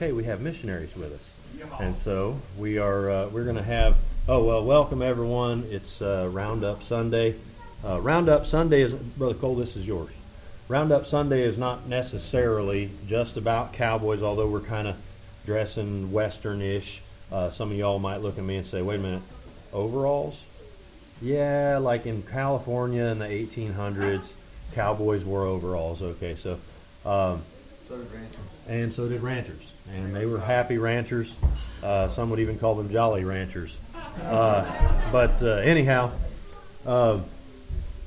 [0.00, 0.12] okay.
[0.12, 3.10] We have missionaries with us, and so we are.
[3.10, 3.96] Uh, we're going to have.
[4.28, 5.64] Oh well, welcome everyone.
[5.70, 7.34] It's uh, Roundup Sunday.
[7.84, 9.56] Uh, Roundup Sunday is brother Cole.
[9.56, 10.10] This is yours.
[10.68, 14.96] Roundup Sunday is not necessarily just about cowboys, although we're kind of
[15.44, 17.02] dressing Western-ish.
[17.32, 19.22] Uh, some of y'all might look at me and say, "Wait a minute,
[19.72, 20.44] overalls?"
[21.22, 24.32] Yeah, like in California in the 1800s,
[24.74, 26.00] cowboys wore overalls.
[26.02, 26.52] Okay, so
[27.04, 27.42] um,
[27.88, 28.36] So did ranchers.
[28.68, 31.34] and so did ranchers, and they were happy ranchers.
[31.82, 33.76] Uh, some would even call them jolly ranchers.
[34.24, 34.64] Uh,
[35.12, 36.10] but uh, anyhow,
[36.86, 37.18] uh,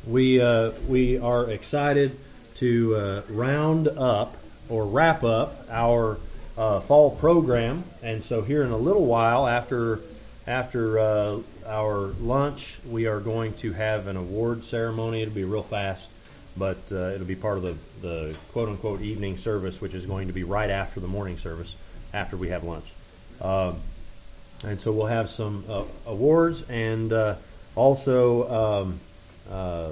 [0.07, 2.17] we uh, we are excited
[2.55, 4.35] to round up
[4.69, 6.17] or wrap up our
[6.55, 9.99] fall program, and so here in a little while after
[10.45, 10.99] after
[11.65, 15.21] our lunch, we are going to have an award ceremony.
[15.21, 16.07] It'll be real fast
[16.57, 20.27] but uh, it'll be part of the, the quote unquote evening service, which is going
[20.27, 21.75] to be right after the morning service,
[22.13, 22.85] after we have lunch.
[23.41, 23.77] Um,
[24.63, 27.35] and so we'll have some uh, awards and uh,
[27.75, 28.99] also, um,
[29.51, 29.91] uh,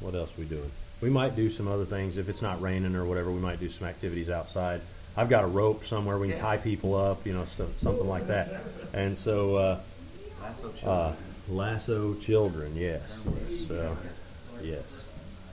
[0.00, 0.70] what else are we doing?
[1.00, 2.16] We might do some other things.
[2.16, 4.80] If it's not raining or whatever, we might do some activities outside.
[5.16, 8.28] I've got a rope somewhere we can tie people up, you know, stuff, something like
[8.28, 8.62] that.
[8.94, 9.80] And so, uh,
[10.42, 11.16] Lasso uh, children.
[11.48, 13.24] lasso children, yes.
[13.48, 13.94] yes uh,
[14.62, 15.01] yes.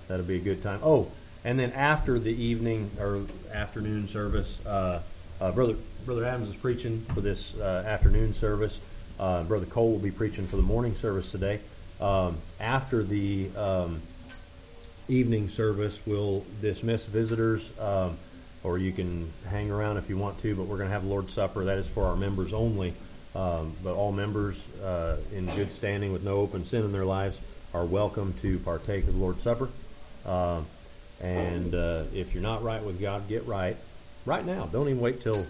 [0.09, 0.79] That'll be a good time.
[0.81, 1.07] Oh,
[1.45, 3.21] and then after the evening or
[3.53, 5.03] afternoon service, uh,
[5.39, 8.79] uh, brother brother Adams is preaching for this uh, afternoon service.
[9.19, 11.59] Uh, brother Cole will be preaching for the morning service today.
[12.01, 14.01] Um, after the um,
[15.07, 18.17] evening service, we'll dismiss visitors, um,
[18.63, 20.55] or you can hang around if you want to.
[20.55, 21.65] But we're going to have Lord's Supper.
[21.65, 22.95] That is for our members only.
[23.35, 27.39] Um, but all members uh, in good standing with no open sin in their lives
[27.75, 29.69] are welcome to partake of the Lord's Supper.
[30.25, 30.65] Um,
[31.21, 33.75] and uh, if you're not right with God, get right
[34.25, 34.65] right now.
[34.65, 35.45] Don't even wait till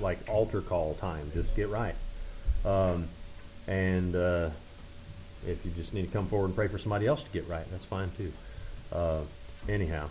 [0.00, 1.30] like altar call time.
[1.34, 1.94] Just get right.
[2.64, 3.08] Um,
[3.66, 4.50] and uh,
[5.46, 7.64] if you just need to come forward and pray for somebody else to get right,
[7.70, 8.32] that's fine too.
[8.92, 9.20] Uh,
[9.68, 10.08] anyhow,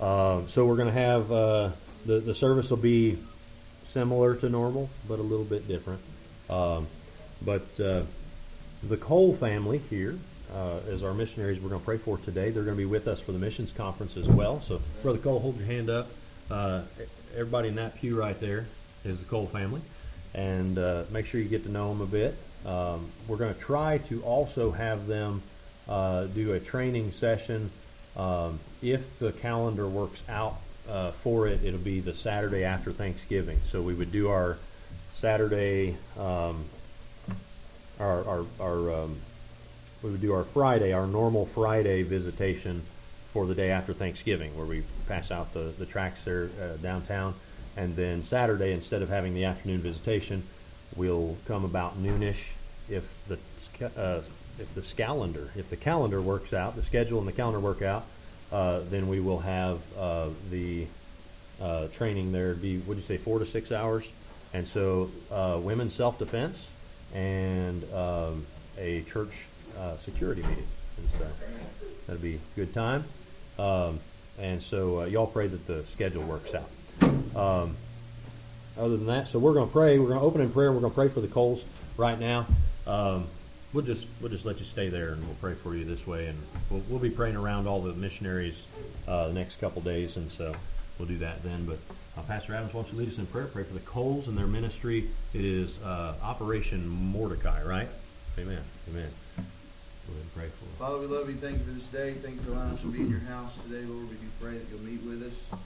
[0.00, 1.70] um, so we're going to have uh,
[2.06, 3.18] the the service will be
[3.82, 6.00] similar to normal, but a little bit different.
[6.48, 6.86] Um,
[7.44, 8.02] but uh,
[8.82, 10.16] the Cole family here
[10.54, 12.50] uh, as our missionaries we're going to pray for today.
[12.50, 14.60] They're going to be with us for the missions conference as well.
[14.60, 16.08] So, Brother Cole, hold your hand up.
[16.50, 16.82] Uh,
[17.34, 18.66] everybody in that pew right there
[19.04, 19.80] is the Cole family,
[20.34, 22.36] and uh, make sure you get to know them a bit.
[22.64, 25.42] Um, we're going to try to also have them
[25.88, 27.70] uh, do a training session.
[28.16, 30.56] Um, if the calendar works out
[30.88, 33.58] uh, for it, it'll be the Saturday after Thanksgiving.
[33.66, 34.58] So we would do our
[35.14, 36.64] Saturday, um,
[38.00, 39.16] our our, our um,
[40.02, 42.82] we would do our Friday, our normal Friday visitation
[43.32, 47.34] for the day after Thanksgiving, where we pass out the, the tracks there uh, downtown.
[47.76, 50.42] And then Saturday, instead of having the afternoon visitation,
[50.94, 52.52] we'll come about noonish
[52.88, 53.38] if the
[53.96, 54.22] uh,
[54.58, 58.06] if the calendar if the calendar works out, the schedule and the calendar work out,
[58.52, 60.86] uh, then we will have uh, the
[61.60, 62.54] uh, training there.
[62.54, 64.10] Be do you say, four to six hours,
[64.54, 66.72] and so uh, women's self defense
[67.14, 68.46] and um,
[68.78, 69.46] a church
[69.78, 70.66] uh, security meeting.
[70.98, 71.26] And so
[72.06, 73.04] that'll be a good time.
[73.58, 74.00] Um,
[74.38, 76.68] and so uh, y'all pray that the schedule works out.
[77.36, 77.76] Um,
[78.78, 79.98] other than that, so we're going to pray.
[79.98, 80.70] We're going to open in prayer.
[80.72, 81.64] We're going to pray for the Coles
[81.96, 82.46] right now.
[82.86, 83.26] Um,
[83.72, 86.26] we'll just we'll just let you stay there, and we'll pray for you this way.
[86.26, 86.38] And
[86.70, 88.66] we'll, we'll be praying around all the missionaries
[89.08, 90.54] uh, the next couple days, and so
[90.98, 91.64] we'll do that then.
[91.64, 91.78] But
[92.18, 93.46] uh, Pastor Adams, why don't you lead us in prayer?
[93.46, 95.08] Pray for the Coles and their ministry.
[95.32, 97.88] It is uh, Operation Mordecai, right?
[98.38, 98.62] Amen.
[98.90, 99.08] Amen.
[100.06, 100.78] Go ahead and pray for them.
[100.78, 101.34] Father, we love you.
[101.34, 102.14] Thank you for this day.
[102.14, 104.06] Thank you for allowing us to be in your house today, Lord.
[104.06, 105.34] We do pray that you'll meet with us.
[105.50, 105.58] Uh,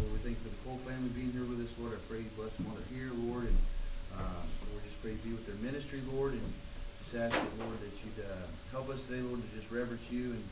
[0.00, 1.92] Lord, we thank you for the whole family being here with us, Lord.
[1.92, 3.44] I pray you bless them while they're here, Lord.
[3.44, 3.58] And
[4.16, 4.40] uh,
[4.72, 6.32] Lord, just pray you be with their ministry, Lord.
[6.32, 6.48] And
[7.04, 10.32] just ask that, Lord, that you'd uh, help us today, Lord, to just reverence you
[10.32, 10.44] and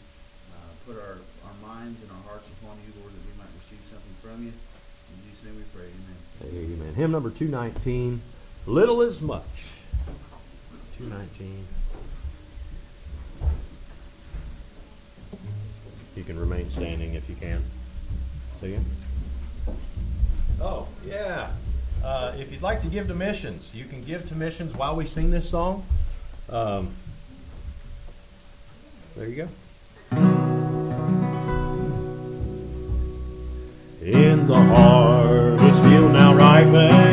[0.52, 1.16] uh, put our,
[1.48, 4.52] our minds and our hearts upon you, Lord, that we might receive something from you.
[4.52, 5.88] In Jesus' name we pray.
[5.88, 6.20] Amen.
[6.52, 6.92] Amen.
[6.92, 8.20] Hymn number 219,
[8.68, 9.72] Little Is Much.
[11.00, 11.64] 219.
[16.16, 17.62] You can remain standing if you can.
[18.60, 18.84] See again.
[20.60, 21.50] Oh, yeah.
[22.02, 25.06] Uh, if you'd like to give to missions, you can give to missions while we
[25.06, 25.84] sing this song.
[26.48, 26.94] Um,
[29.14, 29.48] there you go.
[34.02, 37.05] In the harvest field now ripen,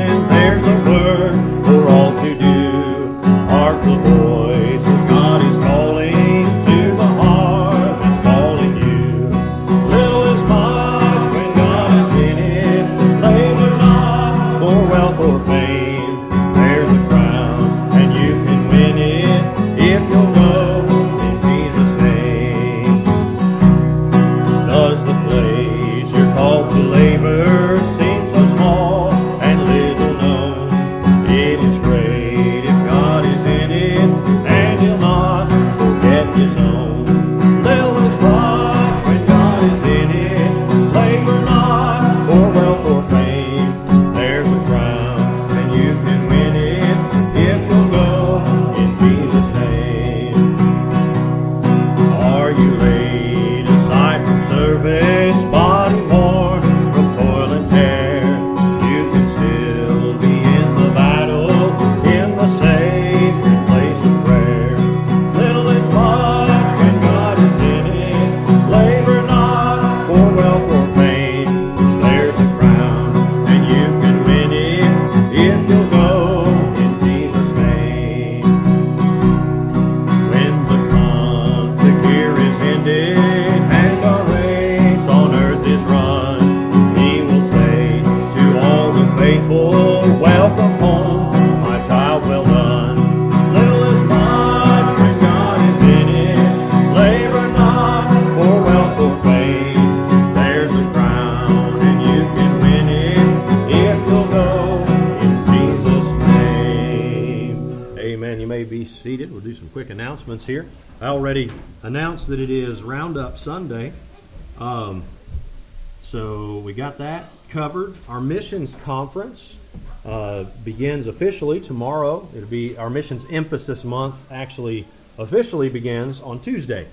[117.74, 117.96] covered.
[118.08, 119.58] Our missions conference
[120.06, 122.28] uh, begins officially tomorrow.
[122.36, 124.32] It'll be our missions emphasis month.
[124.32, 124.86] Actually,
[125.18, 126.86] officially begins on Tuesday,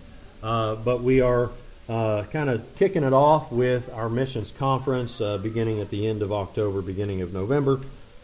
[0.43, 1.51] uh, but we are
[1.91, 6.23] uh, kind of kicking it off with our missions conference uh, beginning at the end
[6.23, 7.81] of October, beginning of November,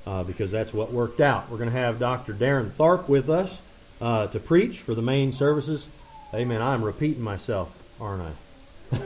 [0.06, 1.50] uh, because that's what worked out.
[1.50, 2.32] We're going to have Dr.
[2.32, 3.60] Darren Tharp with us
[4.00, 5.86] to preach for the main services.
[6.32, 6.62] Amen.
[6.62, 7.70] I'm repeating myself,
[8.00, 9.02] aren't I?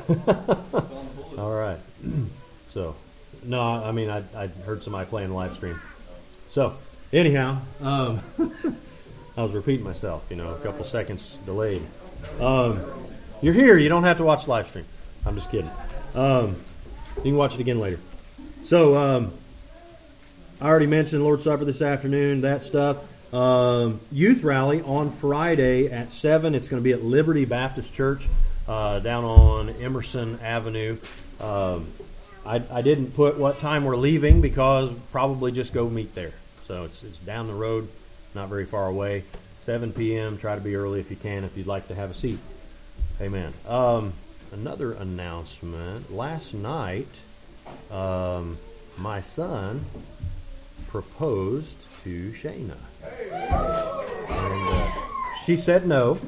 [1.37, 1.79] All right.
[2.73, 2.94] So,
[3.44, 5.81] no, I mean, I, I heard somebody playing the live stream.
[6.50, 6.75] So,
[7.12, 8.20] anyhow, um,
[9.37, 11.82] I was repeating myself, you know, a couple seconds delayed.
[12.40, 12.81] Um,
[13.40, 13.78] you're here.
[13.78, 14.84] You don't have to watch live stream.
[15.25, 15.70] I'm just kidding.
[16.14, 16.56] Um,
[17.16, 17.98] you can watch it again later.
[18.62, 19.32] So, um,
[20.60, 22.98] I already mentioned Lord's Supper this afternoon, that stuff.
[23.32, 26.54] Um, youth rally on Friday at 7.
[26.54, 28.28] It's going to be at Liberty Baptist Church
[28.69, 30.98] uh, down on Emerson Avenue.
[31.40, 31.87] Um,
[32.44, 36.32] I, I didn't put what time we're leaving because probably just go meet there.
[36.66, 37.88] So it's, it's down the road,
[38.34, 39.25] not very far away.
[39.60, 40.38] 7 p.m.
[40.38, 42.38] Try to be early if you can, if you'd like to have a seat.
[43.20, 43.52] Amen.
[43.69, 44.14] Um,
[44.52, 46.12] another announcement.
[46.12, 47.08] Last night,
[47.90, 48.56] um,
[48.98, 49.84] my son
[50.88, 52.76] proposed to Shayna.
[54.28, 54.92] And uh,
[55.44, 56.19] she said no,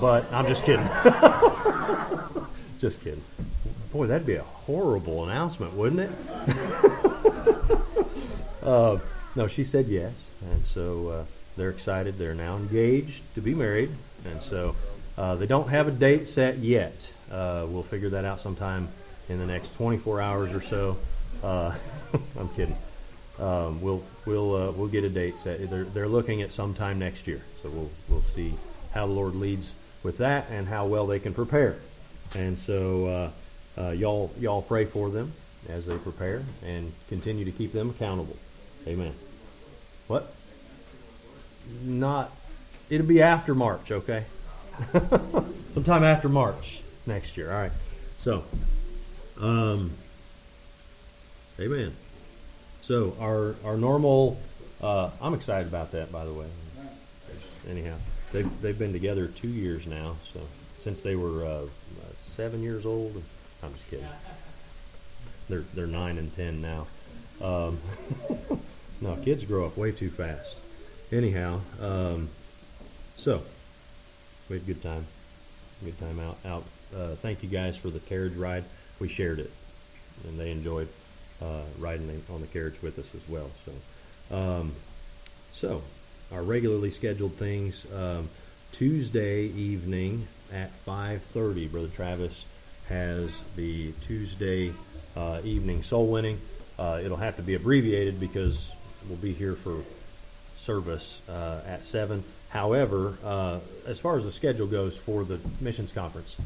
[0.00, 0.88] but I'm just kidding.
[2.80, 3.22] just kidding.
[3.92, 6.10] Boy, that'd be a horrible announcement, wouldn't it?
[8.62, 8.98] uh,
[9.34, 10.12] no, she said yes,
[10.52, 11.24] and so uh,
[11.56, 12.16] they're excited.
[12.16, 13.90] They're now engaged to be married,
[14.24, 14.76] and so
[15.18, 17.10] uh, they don't have a date set yet.
[17.32, 18.86] Uh, we'll figure that out sometime
[19.28, 20.96] in the next 24 hours or so.
[21.42, 21.76] Uh,
[22.38, 22.76] I'm kidding.
[23.40, 25.68] Um, we'll we'll uh, we'll get a date set.
[25.68, 28.54] They're they're looking at sometime next year, so we'll we'll see
[28.92, 29.72] how the Lord leads
[30.04, 31.76] with that and how well they can prepare.
[32.36, 33.32] And so
[33.78, 35.32] uh, y'all y'all pray for them
[35.68, 38.36] as they prepare and continue to keep them accountable.
[38.86, 39.12] Amen.
[40.06, 40.32] What?
[41.84, 42.32] Not.
[42.88, 44.24] It'll be after March, okay?
[45.70, 47.52] Sometime after March next year.
[47.52, 47.72] All right.
[48.18, 48.44] So,
[49.40, 49.92] um,
[51.58, 51.92] amen.
[52.82, 54.40] So our our normal.
[54.82, 56.46] Uh, I'm excited about that, by the way.
[57.68, 57.96] Anyhow,
[58.32, 60.16] they've they've been together two years now.
[60.32, 60.40] So
[60.78, 61.62] since they were uh,
[62.40, 63.22] seven years old.
[63.62, 64.06] I'm just kidding.
[65.48, 66.86] They're they're nine and ten now.
[67.42, 67.78] Um,
[69.00, 70.56] no, kids grow up way too fast.
[71.12, 72.28] Anyhow, um,
[73.16, 73.42] so
[74.48, 75.06] we had a good time.
[75.84, 76.38] Good time out.
[76.44, 76.64] Out.
[76.94, 78.64] Uh, thank you guys for the carriage ride.
[78.98, 79.50] We shared it,
[80.26, 80.88] and they enjoyed
[81.42, 83.50] uh, riding on the carriage with us as well.
[83.64, 84.72] So, um,
[85.52, 85.82] so
[86.32, 87.86] our regularly scheduled things.
[87.92, 88.28] Um,
[88.72, 92.44] Tuesday evening at 5:30, Brother Travis
[92.90, 94.72] has the Tuesday
[95.16, 96.38] uh, evening soul winning.
[96.78, 98.70] Uh, it'll have to be abbreviated because
[99.08, 99.82] we'll be here for
[100.58, 102.22] service uh, at seven.
[102.50, 106.36] However, uh, as far as the schedule goes for the missions conference,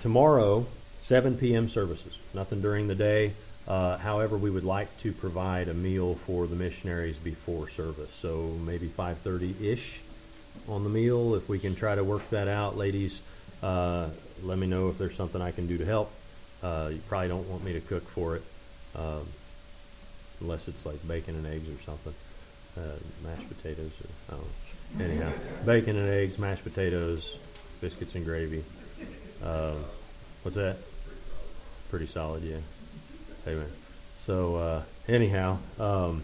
[0.00, 0.66] tomorrow
[1.02, 1.68] 7 p.m.
[1.68, 2.16] services.
[2.32, 3.32] Nothing during the day.
[3.66, 8.56] Uh, however, we would like to provide a meal for the missionaries before service, so
[8.64, 10.00] maybe 5:30 ish
[10.68, 11.34] on the meal.
[11.34, 13.20] If we can try to work that out, ladies,
[13.64, 14.10] uh,
[14.42, 16.12] let me know if there's something I can do to help.
[16.62, 18.42] Uh, you probably don't want me to cook for it,
[18.94, 19.26] um,
[20.40, 22.14] unless it's like bacon and eggs or something,
[22.78, 23.90] uh, mashed potatoes.
[24.30, 24.38] Or.
[25.02, 25.32] Anyhow,
[25.64, 27.36] bacon and eggs, mashed potatoes,
[27.80, 28.62] biscuits and gravy.
[29.44, 29.84] Um,
[30.42, 30.76] what's that?
[31.90, 32.58] Pretty solid, yeah.
[33.46, 33.66] Amen.
[34.24, 36.22] So uh, anyhow, um,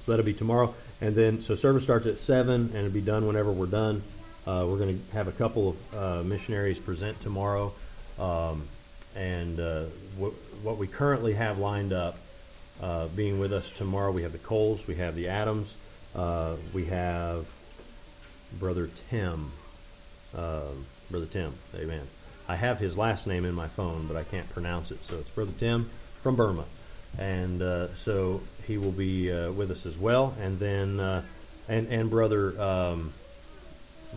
[0.00, 3.26] so that'll be tomorrow, and then so service starts at seven, and it'll be done
[3.26, 4.02] whenever we're done.
[4.46, 7.72] Uh, we're going to have a couple of uh, missionaries present tomorrow,
[8.18, 8.66] um,
[9.14, 9.84] and uh,
[10.16, 10.32] what,
[10.62, 12.16] what we currently have lined up
[12.82, 15.76] uh, being with us tomorrow, we have the Coles, we have the Adams,
[16.14, 17.46] uh, we have
[18.58, 19.50] Brother Tim.
[20.34, 22.06] Um, Brother Tim, amen.
[22.48, 25.30] I have his last name in my phone, but I can't pronounce it, so it's
[25.30, 25.90] Brother Tim
[26.22, 26.64] from Burma.
[27.18, 30.34] And uh, so he will be uh, with us as well.
[30.40, 31.22] And then, uh,
[31.68, 33.12] and, and Brother, um,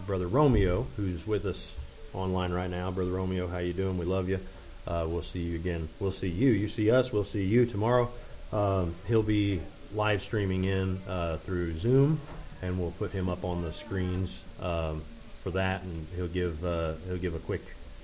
[0.05, 1.75] Brother Romeo, who's with us
[2.13, 2.91] online right now.
[2.91, 3.97] Brother Romeo, how you doing?
[3.97, 4.39] We love you.
[4.85, 5.87] Uh, we'll see you again.
[5.99, 6.51] We'll see you.
[6.51, 7.13] You see us.
[7.13, 8.09] We'll see you tomorrow.
[8.51, 9.61] Um, he'll be
[9.93, 12.19] live streaming in uh, through Zoom,
[12.61, 15.01] and we'll put him up on the screens um,
[15.43, 17.61] for that, and he'll give uh, he'll give a quick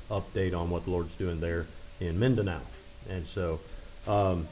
[0.10, 1.67] update on what the Lord's doing there
[2.00, 2.62] in Mindanao.
[3.10, 3.60] And so
[4.08, 4.48] um,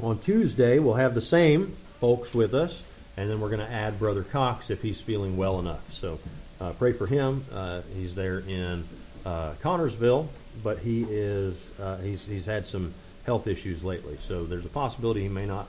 [0.00, 1.68] on Tuesday we'll have the same
[2.00, 2.82] folks with us,
[3.16, 5.92] and then we're going to add Brother Cox if he's feeling well enough.
[5.92, 6.18] So
[6.62, 7.44] uh, pray for him.
[7.52, 8.84] Uh, he's there in
[9.26, 10.28] uh, Connersville,
[10.62, 12.94] but he is uh, he's he's had some
[13.26, 15.66] health issues lately, so there's a possibility he may not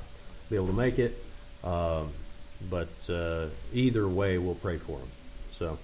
[0.50, 1.16] be able to make it.
[1.64, 2.10] Um,
[2.70, 5.08] but uh, either way, we'll pray for him.
[5.58, 5.78] So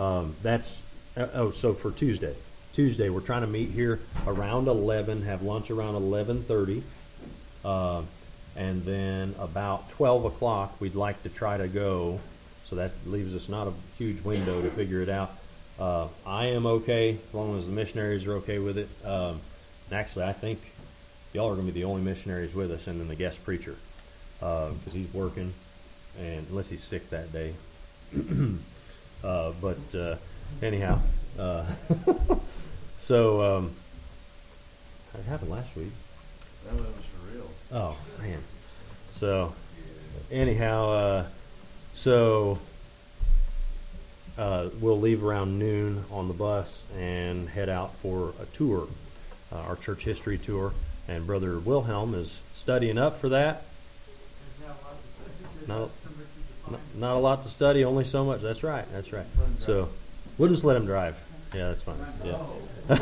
[0.00, 0.80] um, that's
[1.16, 2.34] uh, oh, so for Tuesday.
[2.72, 6.82] Tuesday, we're trying to meet here around 11, have lunch around 11:30,
[7.64, 8.02] uh,
[8.56, 12.20] and then about 12 o'clock, we'd like to try to go.
[12.72, 15.30] So that leaves us not a huge window to figure it out.
[15.78, 18.88] Uh, I am okay as long as the missionaries are okay with it.
[19.04, 19.42] Um,
[19.90, 20.58] and actually, I think
[21.34, 23.76] y'all are going to be the only missionaries with us, and then the guest preacher
[24.38, 25.52] because he's working,
[26.18, 27.52] and unless he's sick that day.
[29.22, 30.16] uh, but uh,
[30.62, 30.98] anyhow,
[31.38, 31.66] uh,
[33.00, 33.72] so um,
[35.18, 35.92] it happened last week.
[36.64, 37.50] That was for real.
[37.70, 38.38] Oh man.
[39.10, 39.52] So
[40.30, 41.24] anyhow, uh,
[41.92, 42.58] so
[44.38, 48.88] uh, we'll leave around noon on the bus and head out for a tour,
[49.52, 50.72] uh, our church history tour.
[51.08, 53.64] And Brother Wilhelm is studying up for that.
[55.68, 55.90] Not,
[56.70, 58.40] not, not a lot to study, only so much.
[58.40, 58.84] That's right.
[58.92, 59.26] That's right.
[59.58, 59.88] So
[60.38, 61.16] we'll just let him drive.
[61.54, 61.96] Yeah, that's fine.
[62.24, 62.38] Yeah.
[62.88, 62.98] If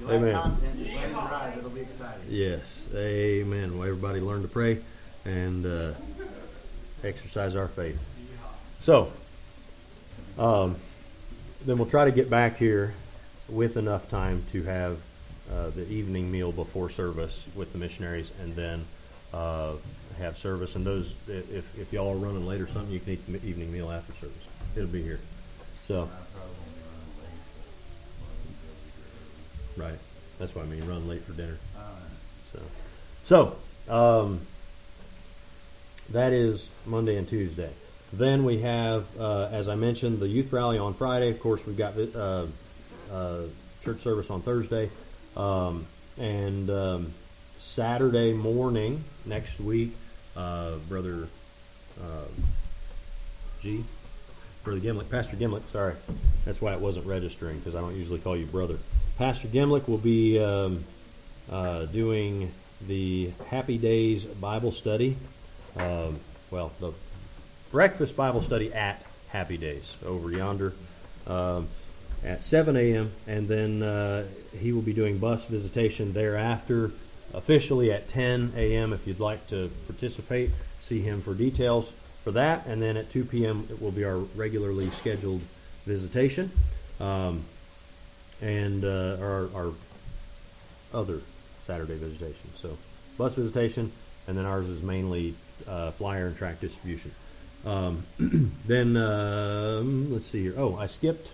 [0.00, 0.34] you like Amen.
[0.34, 1.58] content, just let him drive.
[1.58, 2.22] It'll be exciting.
[2.28, 3.76] Yes, amen.
[3.76, 4.78] Well, everybody learn to pray
[5.24, 5.92] and uh,
[7.04, 7.98] exercise our faith.
[8.80, 9.12] So,
[10.38, 10.76] um,
[11.64, 12.94] then we'll try to get back here
[13.48, 14.98] with enough time to have
[15.52, 18.84] uh, the evening meal before service with the missionaries, and then
[19.32, 19.72] uh,
[20.18, 20.76] have service.
[20.76, 23.72] And those, if if y'all are running late or something, you can eat the evening
[23.72, 24.44] meal after service.
[24.76, 25.20] It'll be here.
[25.82, 26.08] So,
[29.76, 29.98] right.
[30.38, 30.86] That's what I mean.
[30.86, 31.58] Run late for dinner.
[32.52, 33.56] So,
[33.88, 34.40] so um,
[36.10, 37.70] that is Monday and Tuesday.
[38.12, 41.30] Then we have, uh, as I mentioned, the youth rally on Friday.
[41.30, 42.46] Of course, we've got uh,
[43.12, 43.42] uh,
[43.82, 44.90] church service on Thursday,
[45.36, 45.86] um,
[46.16, 47.12] and um,
[47.58, 49.94] Saturday morning next week,
[50.36, 51.28] uh, brother
[52.00, 52.24] uh,
[53.60, 53.84] G,
[54.64, 55.62] brother Gimlick, Pastor Gimlick.
[55.70, 55.94] Sorry,
[56.46, 58.78] that's why it wasn't registering because I don't usually call you brother.
[59.18, 60.82] Pastor Gimlick will be um,
[61.50, 62.52] uh, doing
[62.86, 65.16] the Happy Days Bible study.
[65.78, 66.18] Um,
[66.50, 66.92] well, the
[67.70, 70.72] breakfast Bible study at Happy Days over yonder
[71.26, 71.68] um,
[72.24, 73.12] at 7 a.m.
[73.26, 74.26] And then uh,
[74.58, 76.90] he will be doing bus visitation thereafter,
[77.34, 78.92] officially at 10 a.m.
[78.92, 81.92] If you'd like to participate, see him for details
[82.24, 82.66] for that.
[82.66, 83.66] And then at 2 p.m.
[83.70, 85.42] it will be our regularly scheduled
[85.84, 86.50] visitation.
[87.00, 87.44] Um,
[88.40, 89.72] and uh, our, our
[90.94, 91.20] other
[91.64, 92.50] Saturday visitation.
[92.54, 92.76] So
[93.16, 93.92] bus visitation,
[94.26, 95.34] and then ours is mainly
[95.66, 97.10] uh, flyer and track distribution.
[97.66, 98.04] Um,
[98.66, 100.54] then um, let's see here.
[100.56, 101.32] Oh, I skipped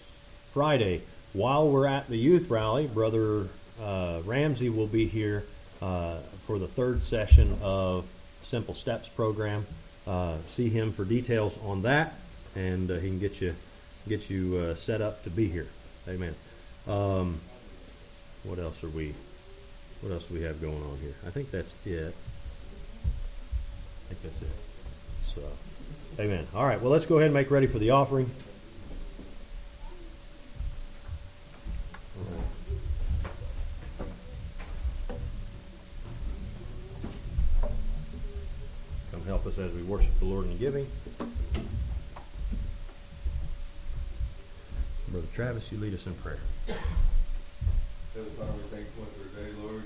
[0.52, 1.02] Friday.
[1.32, 3.48] While we're at the youth rally, Brother
[3.82, 5.44] uh, Ramsey will be here
[5.82, 8.06] uh, for the third session of
[8.42, 9.66] Simple Steps program.
[10.06, 12.14] Uh, see him for details on that,
[12.54, 13.54] and uh, he can get you
[14.06, 15.66] get you uh, set up to be here.
[16.08, 16.34] Amen.
[16.86, 17.40] Um,
[18.44, 19.14] what else are we?
[20.02, 21.14] What else do we have going on here?
[21.26, 22.14] I think that's it
[24.14, 24.56] think that's it.
[25.34, 26.46] So, amen.
[26.54, 28.30] All right, well, let's go ahead and make ready for the offering.
[39.10, 40.86] Come help us as we worship the Lord in giving.
[45.08, 46.38] Brother Travis, you lead us in prayer.
[48.14, 49.84] Heavenly Father, we thank you for today, Lord.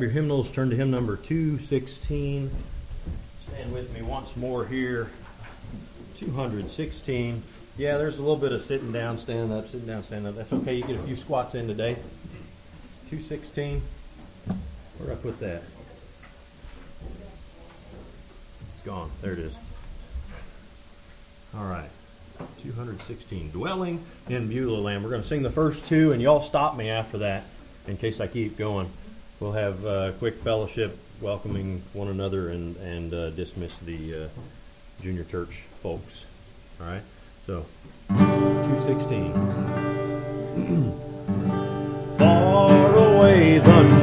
[0.00, 2.50] grab your hymnals, turn to hymn number 216.
[3.42, 5.10] Stand with me once more here.
[6.14, 7.42] 216.
[7.76, 10.36] Yeah, there's a little bit of sitting down, standing up, sitting down, standing up.
[10.36, 10.72] That's okay.
[10.72, 11.96] You get a few squats in today.
[13.10, 13.82] 216.
[14.96, 15.64] Where I put that?
[18.72, 19.10] It's gone.
[19.20, 19.54] There it is.
[21.54, 21.90] All right.
[22.62, 23.50] 216.
[23.50, 25.04] Dwelling in Beulah Land.
[25.04, 27.44] We're going to sing the first two, and y'all stop me after that
[27.86, 28.88] in case I keep going.
[29.40, 34.28] We'll have a quick fellowship welcoming one another and, and uh, dismiss the uh,
[35.00, 36.26] junior church folks.
[36.78, 37.00] All right?
[37.46, 37.64] So,
[38.08, 39.32] 216.
[42.18, 43.99] Far away the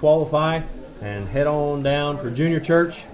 [0.00, 0.62] qualify
[1.02, 3.04] and head on down for junior church.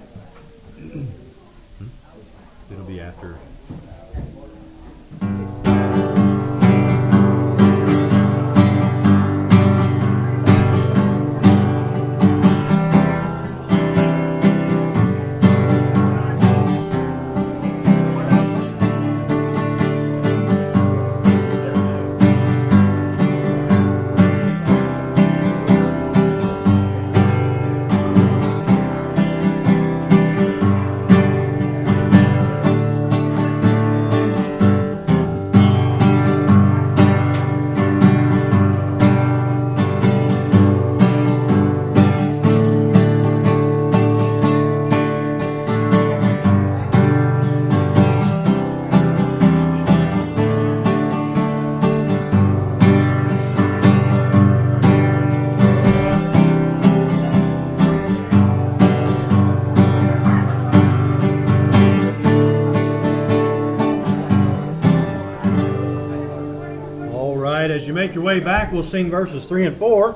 [68.37, 70.15] Way back, we'll sing verses 3 and 4.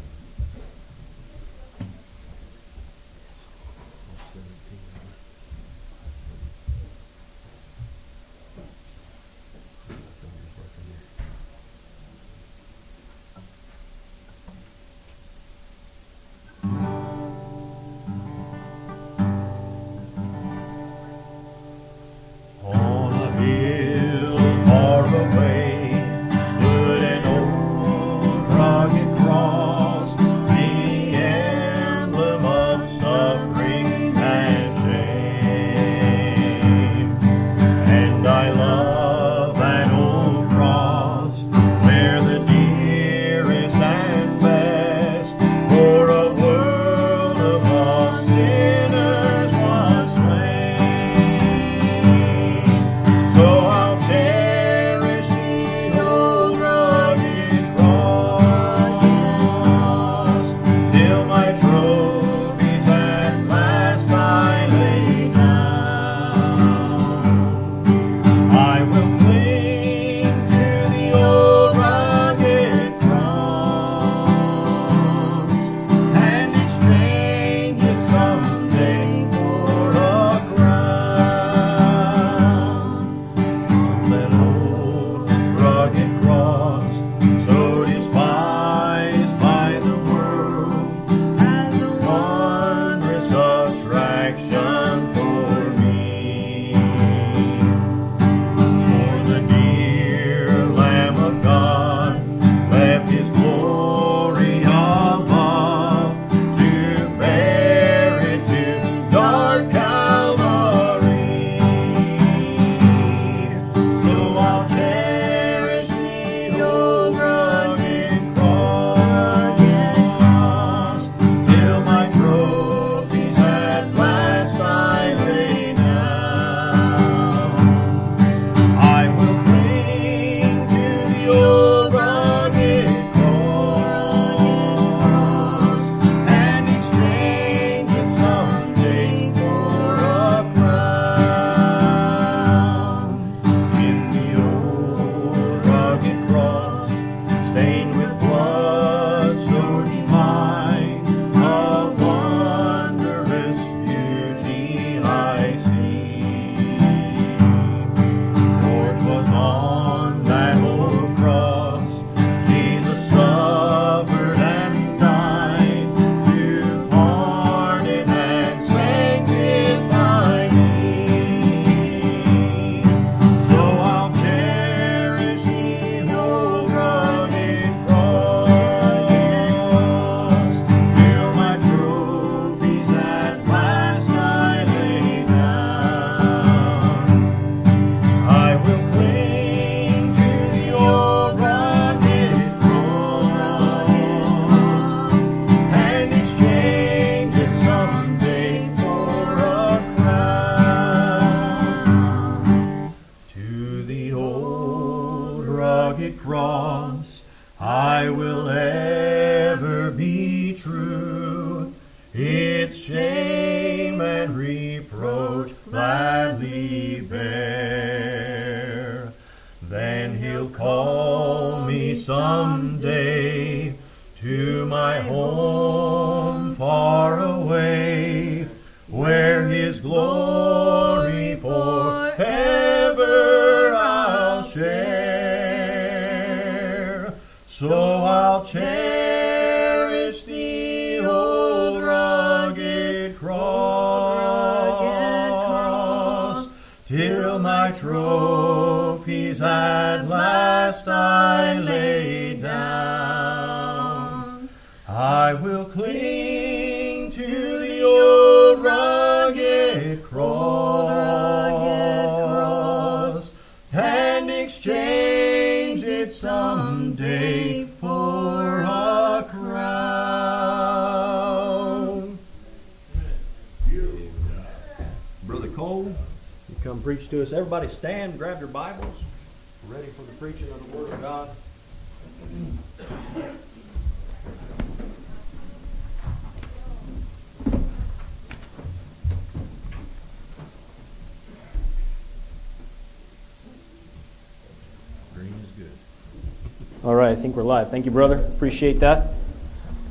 [297.71, 298.17] Thank you, brother.
[298.17, 299.13] Appreciate that.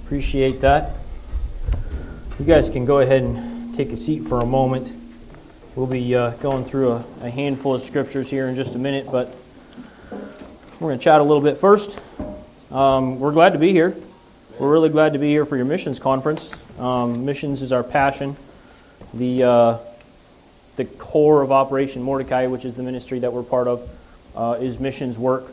[0.05, 0.97] Appreciate that.
[2.39, 4.95] You guys can go ahead and take a seat for a moment.
[5.75, 9.07] We'll be uh, going through a, a handful of scriptures here in just a minute,
[9.11, 9.35] but
[10.79, 11.99] we're going to chat a little bit first.
[12.71, 13.97] Um, we're glad to be here.
[14.59, 16.53] We're really glad to be here for your missions conference.
[16.79, 18.37] Um, missions is our passion.
[19.15, 19.79] The uh,
[20.77, 23.89] the core of Operation Mordecai, which is the ministry that we're part of,
[24.37, 25.51] uh, is missions work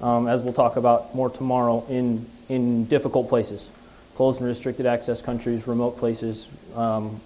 [0.00, 3.68] um, as we'll talk about more tomorrow, in, in difficult places,
[4.16, 7.20] closed and restricted access countries, remote places, um,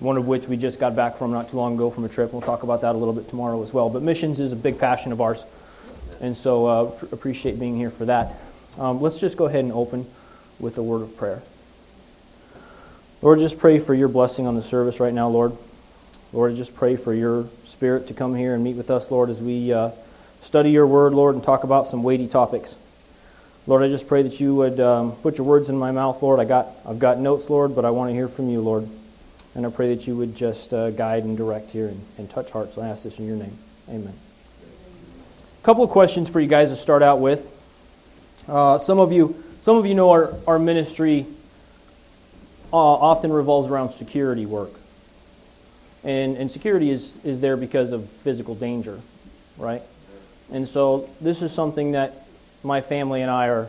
[0.00, 2.32] one of which we just got back from not too long ago from a trip.
[2.32, 3.88] We'll talk about that a little bit tomorrow as well.
[3.90, 5.44] But missions is a big passion of ours,
[6.20, 8.34] and so uh, appreciate being here for that.
[8.78, 10.06] Um, let's just go ahead and open
[10.58, 11.42] with a word of prayer.
[13.22, 15.56] Lord, just pray for your blessing on the service right now, Lord.
[16.32, 19.40] Lord, just pray for your spirit to come here and meet with us, Lord, as
[19.40, 19.92] we uh,
[20.44, 22.76] study your word, Lord, and talk about some weighty topics.
[23.66, 26.38] Lord, I just pray that you would um, put your words in my mouth, Lord.
[26.38, 28.86] I got, I've got notes, Lord, but I want to hear from you, Lord.
[29.54, 32.50] And I pray that you would just uh, guide and direct here and, and touch
[32.50, 32.76] hearts.
[32.76, 33.56] I ask this in your name.
[33.88, 34.12] Amen.
[34.12, 37.50] A couple of questions for you guys to start out with.
[38.46, 41.24] Uh, some of you, some of you know our, our ministry
[42.70, 44.72] uh, often revolves around security work.
[46.02, 49.00] And, and security is, is there because of physical danger,
[49.56, 49.80] right?
[50.52, 52.26] And so this is something that
[52.62, 53.68] my family and I are,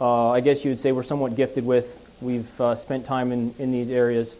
[0.00, 1.98] uh, I guess you would say, we're somewhat gifted with.
[2.20, 4.36] We've uh, spent time in, in these areas.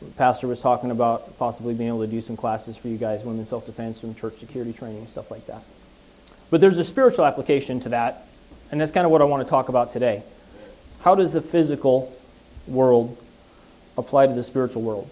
[0.00, 3.24] The pastor was talking about possibly being able to do some classes for you guys,
[3.24, 5.62] women's self defense, some church security training, stuff like that.
[6.50, 8.26] But there's a spiritual application to that,
[8.70, 10.22] and that's kind of what I want to talk about today.
[11.00, 12.14] How does the physical
[12.66, 13.16] world
[13.96, 15.10] apply to the spiritual world?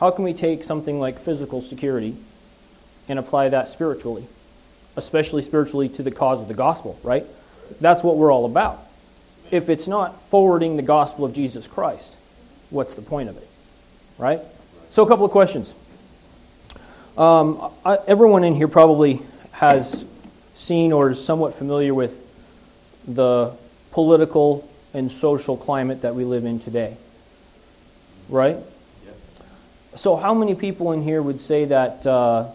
[0.00, 2.16] How can we take something like physical security
[3.08, 4.26] and apply that spiritually?
[4.96, 7.24] Especially spiritually to the cause of the gospel, right?
[7.80, 8.80] That's what we're all about.
[9.50, 12.16] If it's not forwarding the gospel of Jesus Christ,
[12.70, 13.48] what's the point of it,
[14.18, 14.40] right?
[14.90, 15.74] So, a couple of questions.
[17.16, 19.20] Um, I, everyone in here probably
[19.52, 20.04] has
[20.54, 22.20] seen or is somewhat familiar with
[23.06, 23.52] the
[23.92, 26.96] political and social climate that we live in today,
[28.28, 28.56] right?
[29.96, 32.50] So, how many people in here would say that uh,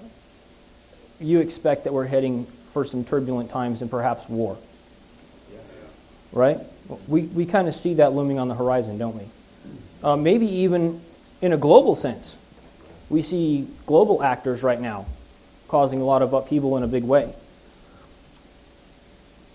[1.20, 4.58] you expect that we're heading for some turbulent times and perhaps war.
[6.32, 6.60] Right?
[7.08, 9.26] We, we kind of see that looming on the horizon, don't we?
[10.04, 11.02] Uh, maybe even
[11.42, 12.38] in a global sense.
[13.10, 15.06] We see global actors right now
[15.68, 17.34] causing a lot of upheaval in a big way.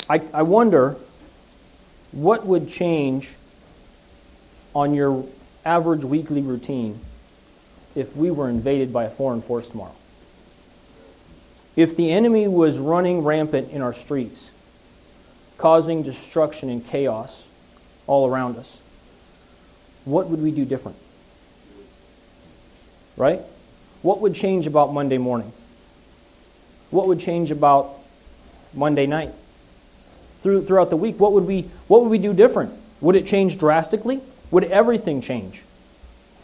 [0.09, 0.96] I, I wonder
[2.12, 3.31] what would change
[4.74, 5.27] on your
[5.64, 7.00] average weekly routine
[7.94, 9.94] if we were invaded by a foreign force tomorrow?
[11.76, 14.50] If the enemy was running rampant in our streets,
[15.58, 17.46] causing destruction and chaos
[18.06, 18.80] all around us,
[20.04, 20.96] what would we do different?
[23.16, 23.40] Right?
[24.02, 25.52] What would change about Monday morning?
[26.90, 27.98] What would change about
[28.72, 29.32] Monday night?
[30.42, 32.72] Through, throughout the week, what would, we, what would we do different?
[33.00, 34.20] Would it change drastically?
[34.50, 35.62] Would everything change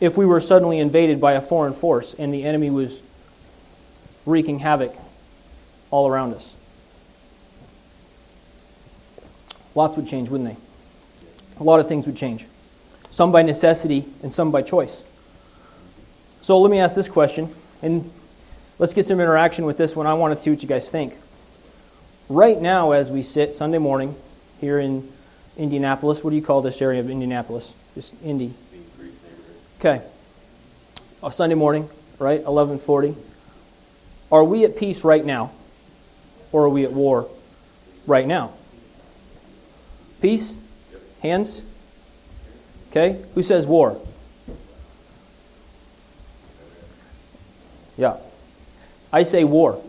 [0.00, 3.02] if we were suddenly invaded by a foreign force and the enemy was
[4.24, 4.96] wreaking havoc
[5.90, 6.54] all around us.
[9.74, 10.56] lots would change, wouldn't they?
[11.60, 12.46] A lot of things would change.
[13.10, 15.02] Some by necessity and some by choice.
[16.42, 18.10] So let me ask this question, and
[18.78, 20.06] let's get some interaction with this one.
[20.06, 21.14] I want to see what you guys think.
[22.28, 24.14] Right now, as we sit Sunday morning
[24.60, 25.10] here in
[25.56, 27.74] Indianapolis, what do you call this area of Indianapolis?
[27.94, 28.54] Just Indy.
[29.78, 30.02] Okay.
[31.22, 32.42] A Sunday morning, right?
[32.44, 33.14] 11:40.
[34.30, 35.50] Are we at peace right now,
[36.52, 37.28] or are we at war
[38.06, 38.52] right now?
[40.20, 40.54] Peace.
[41.22, 41.62] Hands.
[42.90, 43.22] Okay.
[43.34, 44.00] Who says war?
[47.96, 48.16] Yeah.
[49.12, 49.82] I say war.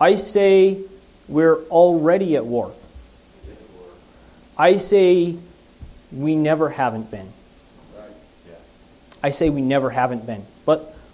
[0.00, 0.78] I say
[1.26, 2.72] we're already at war.
[4.56, 5.36] I say
[6.12, 7.28] we never haven't been.
[9.22, 10.44] I say we never haven't been.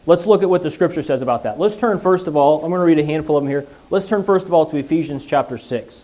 [0.06, 1.58] Let's look at what the scripture says about that.
[1.58, 3.66] Let's turn first of all, I'm going to read a handful of them here.
[3.88, 6.02] Let's turn first of all to Ephesians chapter 6.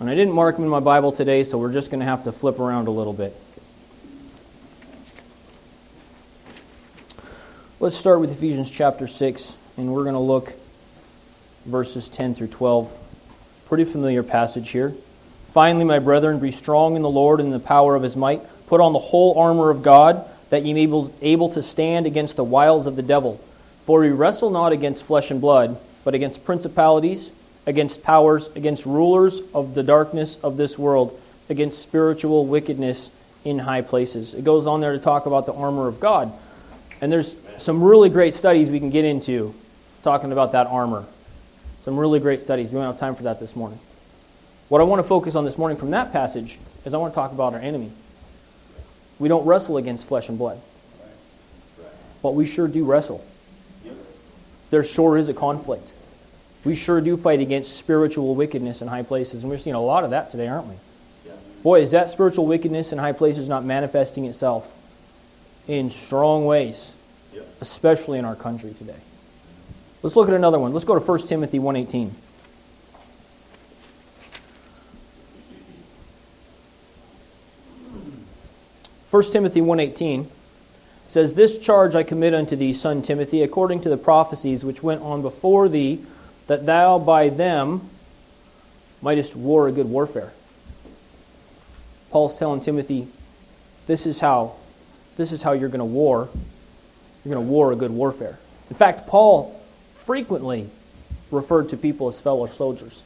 [0.00, 2.24] And I didn't mark them in my Bible today, so we're just going to have
[2.24, 3.34] to flip around a little bit.
[7.80, 10.52] Let's start with Ephesians chapter 6, and we're going to look
[11.64, 12.96] verses 10 through 12.
[13.66, 14.94] Pretty familiar passage here.
[15.50, 18.42] Finally, my brethren, be strong in the Lord and in the power of his might.
[18.66, 22.36] Put on the whole armor of God, that ye may be able to stand against
[22.36, 23.40] the wiles of the devil.
[23.86, 27.32] For we wrestle not against flesh and blood, but against principalities,
[27.66, 33.10] against powers, against rulers of the darkness of this world, against spiritual wickedness
[33.44, 34.32] in high places.
[34.32, 36.32] It goes on there to talk about the armor of God.
[37.00, 39.56] And there's some really great studies we can get into
[40.04, 41.04] talking about that armor.
[41.84, 42.68] Some really great studies.
[42.68, 43.80] We don't have time for that this morning.
[44.68, 47.16] What I want to focus on this morning from that passage is I want to
[47.16, 47.90] talk about our enemy.
[49.18, 50.60] We don't wrestle against flesh and blood,
[52.22, 53.24] but we sure do wrestle.
[54.70, 55.90] There sure is a conflict.
[56.64, 60.02] We sure do fight against spiritual wickedness in high places, and we're seeing a lot
[60.02, 60.74] of that today, aren't we?
[61.62, 64.74] Boy, is that spiritual wickedness in high places not manifesting itself
[65.68, 66.92] in strong ways,
[67.60, 68.96] especially in our country today.
[70.02, 70.74] Let's look at another one.
[70.74, 72.10] Let's go to 1 Timothy 1:18.
[79.14, 80.26] 1 Timothy 1:18
[81.06, 85.02] says, "This charge I commit unto thee, son Timothy, according to the prophecies which went
[85.02, 86.00] on before thee,
[86.48, 87.82] that thou by them
[89.00, 90.32] mightest war a good warfare."
[92.10, 93.06] Paul's telling Timothy,
[93.86, 94.54] this is how
[95.16, 96.28] this is how you're going to war.
[97.24, 98.40] You're going to war a good warfare.
[98.68, 99.54] In fact, Paul
[99.94, 100.70] frequently
[101.30, 103.02] referred to people as fellow soldiers.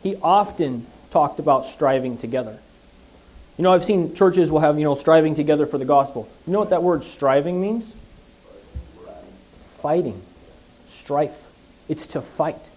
[0.00, 2.60] He often talked about striving together.
[3.62, 6.28] You know, I've seen churches will have, you know, striving together for the gospel.
[6.48, 7.94] You know what that word striving means?
[9.80, 10.20] Fighting.
[10.88, 11.44] Strife.
[11.88, 12.70] It's to fight.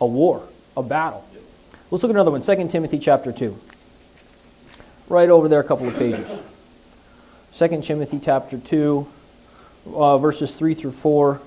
[0.00, 0.42] A war,
[0.76, 1.24] a battle.
[1.88, 3.56] Let's look at another one, 2 Timothy chapter 2.
[5.08, 6.42] Right over there, a couple of pages.
[7.54, 9.06] 2 Timothy chapter 2,
[9.94, 11.40] uh, verses 3 through 4.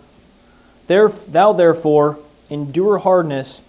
[0.87, 2.19] There, thou therefore
[2.49, 3.61] endure hardness.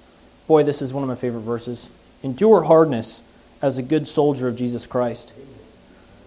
[0.47, 1.89] Boy, this is one of my favorite verses.
[2.23, 3.21] Endure hardness
[3.65, 5.33] as a good soldier of Jesus Christ.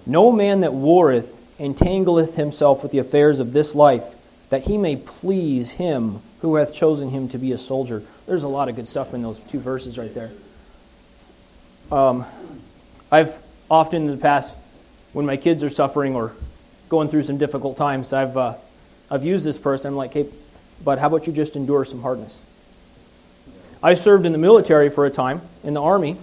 [0.08, 4.16] No man that warreth entangleth himself with the affairs of this life,
[4.50, 8.02] that he may please him who hath chosen him to be a soldier.
[8.26, 10.32] There's a lot of good stuff in those two verses right there.
[11.92, 12.26] Um,
[13.12, 13.38] I've
[13.70, 14.58] often in the past,
[15.14, 16.34] when my kids are suffering or
[16.90, 18.56] going through some difficult times, I've, uh,
[19.12, 19.90] I've used this person.
[19.90, 20.26] I'm like, hey,
[20.84, 22.42] but how about you just endure some hardness?
[23.84, 26.18] I served in the military for a time, in the Army,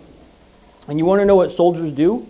[0.88, 2.26] and you want to know what soldiers do?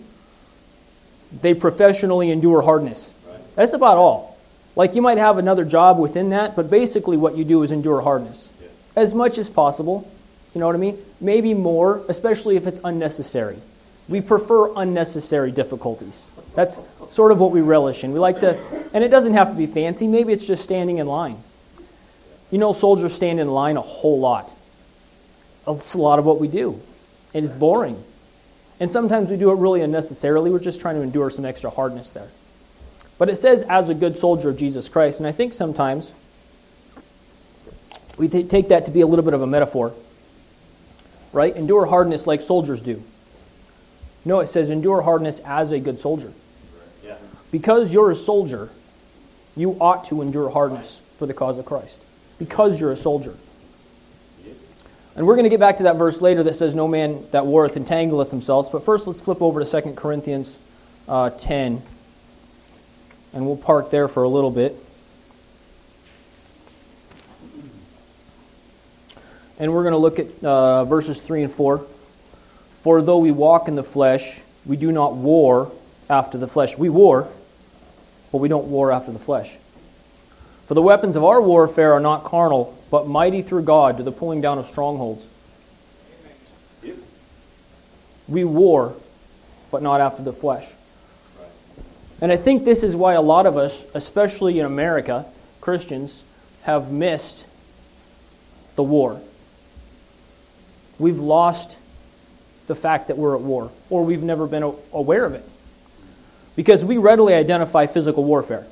[1.42, 3.12] They professionally endure hardness.
[3.54, 4.38] That's about all.
[4.76, 8.00] Like you might have another job within that, but basically what you do is endure
[8.00, 8.48] hardness.
[8.96, 10.10] As much as possible.
[10.54, 10.98] You know what I mean?
[11.20, 13.58] Maybe more, especially if it's unnecessary.
[14.08, 16.30] We prefer unnecessary difficulties.
[16.54, 16.78] That's
[17.10, 18.12] sort of what we relish in.
[18.12, 18.58] We like to,
[18.92, 20.06] and it doesn't have to be fancy.
[20.06, 21.38] Maybe it's just standing in line.
[22.50, 24.52] You know, soldiers stand in line a whole lot.
[25.66, 26.80] It's a lot of what we do.
[27.32, 28.02] And it's boring.
[28.80, 30.50] And sometimes we do it really unnecessarily.
[30.50, 32.28] We're just trying to endure some extra hardness there.
[33.18, 35.20] But it says, as a good soldier of Jesus Christ.
[35.20, 36.12] And I think sometimes
[38.16, 39.92] we t- take that to be a little bit of a metaphor,
[41.32, 41.54] right?
[41.54, 43.02] Endure hardness like soldiers do.
[44.24, 46.32] No, it says endure hardness as a good soldier.
[47.04, 47.16] Yeah.
[47.52, 48.70] Because you're a soldier,
[49.56, 52.00] you ought to endure hardness for the cause of Christ.
[52.38, 53.36] Because you're a soldier.
[55.16, 57.46] And we're going to get back to that verse later that says, No man that
[57.46, 58.70] warreth entangleth himself.
[58.72, 60.58] But first, let's flip over to 2 Corinthians
[61.08, 61.82] uh, 10.
[63.32, 64.76] And we'll park there for a little bit.
[69.58, 71.84] and we're going to look at uh, verses 3 and 4.
[72.80, 75.72] For though we walk in the flesh, we do not war
[76.10, 76.76] after the flesh.
[76.76, 77.28] We war,
[78.32, 79.54] but we don't war after the flesh.
[80.66, 84.12] For the weapons of our warfare are not carnal, but mighty through God to the
[84.12, 85.26] pulling down of strongholds.
[88.28, 88.94] We war,
[89.72, 90.64] but not after the flesh.
[92.20, 95.26] And I think this is why a lot of us, especially in America,
[95.60, 96.22] Christians,
[96.62, 97.44] have missed
[98.76, 99.20] the war.
[101.00, 101.76] We've lost
[102.68, 105.42] the fact that we're at war, or we've never been aware of it.
[106.54, 108.68] Because we readily identify physical warfare.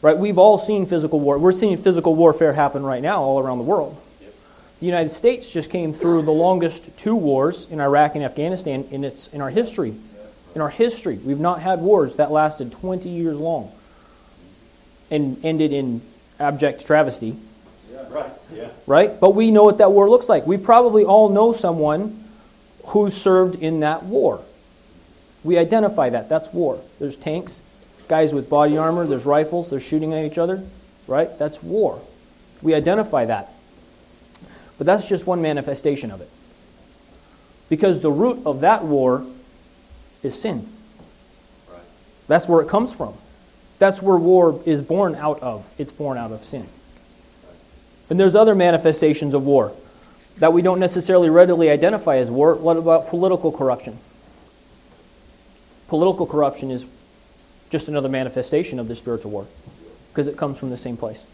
[0.00, 0.16] Right?
[0.16, 1.38] We've all seen physical war.
[1.38, 4.00] We're seeing physical warfare happen right now all around the world.
[4.80, 9.02] The United States just came through the longest two wars in Iraq and Afghanistan in
[9.02, 9.94] its in our history.
[10.54, 13.72] In our history, we've not had wars that lasted 20 years long
[15.10, 16.00] and ended in
[16.38, 17.36] abject travesty.
[18.08, 18.30] Right.
[18.54, 18.68] Yeah.
[18.86, 19.20] Right?
[19.20, 20.46] But we know what that war looks like.
[20.46, 22.24] We probably all know someone
[22.86, 24.40] who served in that war.
[25.44, 26.28] We identify that.
[26.28, 26.80] That's war.
[26.98, 27.62] There's tanks,
[28.08, 30.62] guys with body armor, there's rifles, they're shooting at each other.
[31.06, 31.38] Right?
[31.38, 32.02] That's war.
[32.60, 33.52] We identify that.
[34.76, 36.30] But that's just one manifestation of it.
[37.68, 39.24] Because the root of that war
[40.22, 40.68] is sin.
[41.70, 41.80] Right.
[42.26, 43.14] That's where it comes from.
[43.78, 45.66] That's where war is born out of.
[45.78, 46.68] It's born out of sin.
[48.10, 49.72] And there's other manifestations of war
[50.38, 52.54] that we don't necessarily readily identify as war.
[52.54, 53.98] What about political corruption?
[55.88, 56.84] Political corruption is
[57.70, 59.46] just another manifestation of the spiritual war
[60.10, 61.24] because it comes from the same place.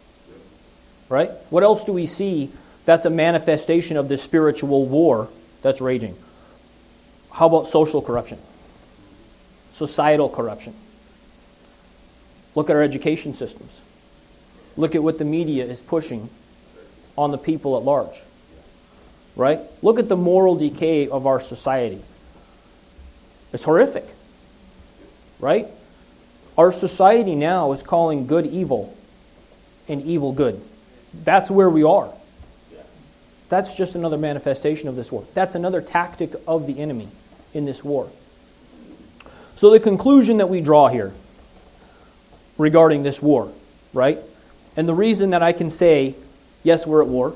[1.09, 1.31] Right?
[1.51, 2.51] What else do we see
[2.85, 5.29] that's a manifestation of the spiritual war
[5.63, 6.17] that's raging?
[7.31, 8.39] How about social corruption?
[9.71, 10.75] Societal corruption.
[12.55, 13.81] Look at our education systems.
[14.77, 16.29] Look at what the media is pushing
[17.17, 18.15] on the people at large.
[19.37, 19.61] Right?
[19.83, 22.03] Look at the moral decay of our society.
[23.53, 24.07] It's horrific.
[25.41, 25.69] Right?
[26.57, 28.97] Our society now is calling good evil
[29.89, 30.61] and evil good.
[31.25, 32.13] That's where we are.
[33.49, 35.25] That's just another manifestation of this war.
[35.35, 37.09] That's another tactic of the enemy
[37.53, 38.09] in this war.
[39.57, 41.13] So, the conclusion that we draw here
[42.59, 43.53] regarding this war,
[43.93, 44.19] right?
[44.77, 46.15] And the reason that I can say,
[46.63, 47.35] yes, we're at war,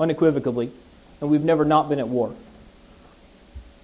[0.00, 0.70] unequivocally,
[1.20, 2.34] and we've never not been at war,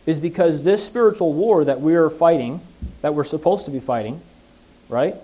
[0.07, 2.61] is because this spiritual war that we're fighting,
[3.03, 4.21] that we're supposed to be fighting,
[4.89, 5.15] right?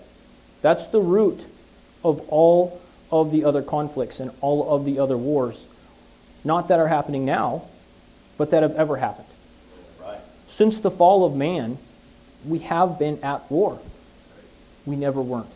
[0.62, 1.46] That's the root
[2.04, 2.80] of all
[3.10, 5.64] of the other conflicts and all of the other wars.
[6.44, 7.64] Not that are happening now,
[8.36, 9.28] but that have ever happened.
[10.00, 10.20] Right.
[10.46, 11.78] Since the fall of man,
[12.46, 13.80] we have been at war.
[14.86, 15.50] We never weren't.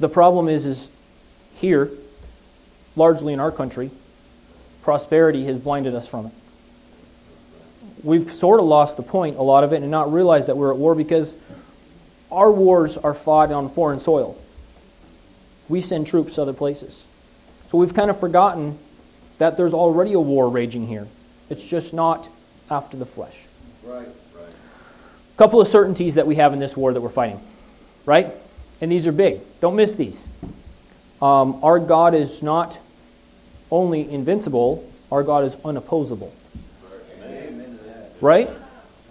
[0.00, 0.88] The problem is, is
[1.54, 1.90] here,
[2.96, 3.90] largely in our country,
[4.82, 6.32] prosperity has blinded us from it.
[8.02, 10.70] We've sort of lost the point, a lot of it, and not realized that we're
[10.70, 11.34] at war because
[12.30, 14.36] our wars are fought on foreign soil.
[15.68, 17.04] We send troops other places.
[17.68, 18.78] So we've kind of forgotten
[19.38, 21.06] that there's already a war raging here.
[21.50, 22.28] It's just not
[22.70, 23.34] after the flesh.
[23.82, 24.08] Right.
[24.34, 24.54] Right.
[25.34, 27.40] A couple of certainties that we have in this war that we're fighting,
[28.04, 28.32] right?
[28.80, 29.40] And these are big.
[29.60, 30.26] Don't miss these.
[31.20, 32.78] Um, our God is not
[33.70, 36.30] only invincible, our God is unopposable.
[37.24, 38.12] Amen to that.
[38.20, 38.50] Right?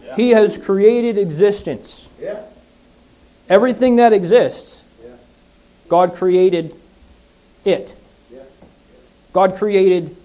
[0.04, 0.16] Yeah.
[0.16, 2.08] He has created existence.
[2.20, 2.42] Yeah.
[3.50, 4.82] Everything that exists,
[5.88, 6.74] God created
[7.64, 7.94] it.
[9.34, 10.16] God created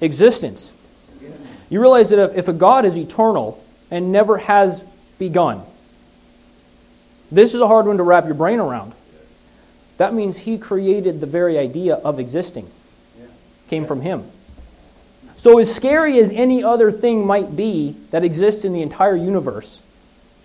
[0.00, 0.72] existence.
[1.70, 3.58] You realize that if- a God is eternal
[3.90, 4.82] and never has
[5.18, 5.62] begun,
[7.30, 8.92] this is a hard one to wrap your brain around.
[9.96, 12.66] That means he created the very idea of existing,
[13.70, 14.24] came from him.
[15.36, 19.80] So, as scary as any other thing might be that exists in the entire universe,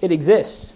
[0.01, 0.73] it exists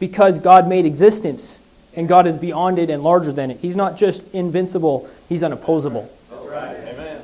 [0.00, 1.60] because God made existence
[1.94, 3.58] and God is beyond it and larger than it.
[3.58, 6.08] He's not just invincible, he's unopposable.
[6.32, 6.76] Right.
[6.88, 7.22] Amen.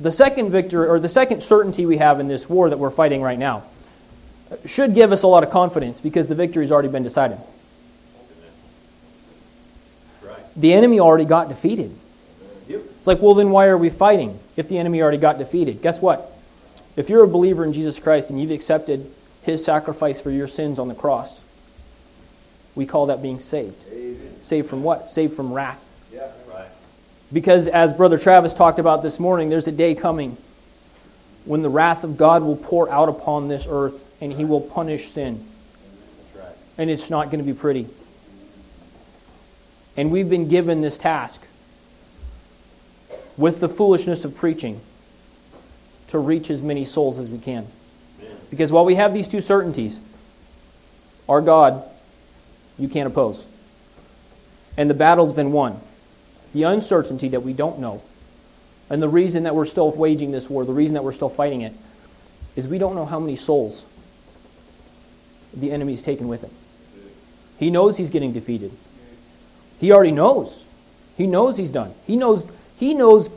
[0.00, 3.22] The second victory, or the second certainty we have in this war that we're fighting
[3.22, 3.62] right now,
[4.66, 7.38] should give us a lot of confidence because the victory's already been decided.
[10.56, 11.94] The enemy already got defeated.
[12.66, 12.80] Yep.
[12.80, 15.82] It's like, well, then why are we fighting if the enemy already got defeated?
[15.82, 16.32] Guess what?
[16.96, 19.08] If you're a believer in Jesus Christ and you've accepted
[19.42, 21.40] his sacrifice for your sins on the cross,
[22.74, 23.76] we call that being saved.
[23.92, 24.42] Amen.
[24.42, 25.10] Saved from what?
[25.10, 25.82] Saved from wrath.
[26.12, 26.28] Yeah.
[26.48, 26.68] Right.
[27.32, 30.36] Because as Brother Travis talked about this morning, there's a day coming
[31.44, 35.08] when the wrath of God will pour out upon this earth and he will punish
[35.08, 35.44] sin.
[36.34, 36.56] That's right.
[36.76, 37.88] And it's not going to be pretty.
[39.96, 41.42] And we've been given this task
[43.36, 44.80] with the foolishness of preaching
[46.08, 47.66] to reach as many souls as we can.
[48.50, 50.00] Because while we have these two certainties,
[51.28, 51.84] our God,
[52.78, 53.44] you can't oppose.
[54.76, 55.80] And the battle's been won.
[56.54, 58.02] The uncertainty that we don't know,
[58.88, 61.60] and the reason that we're still waging this war, the reason that we're still fighting
[61.60, 61.72] it,
[62.56, 63.84] is we don't know how many souls
[65.52, 66.50] the enemy's taken with him.
[67.58, 68.72] He knows he's getting defeated.
[69.80, 70.64] He already knows.
[71.16, 71.92] He knows he's done.
[72.06, 72.46] He knows
[72.78, 73.28] he knows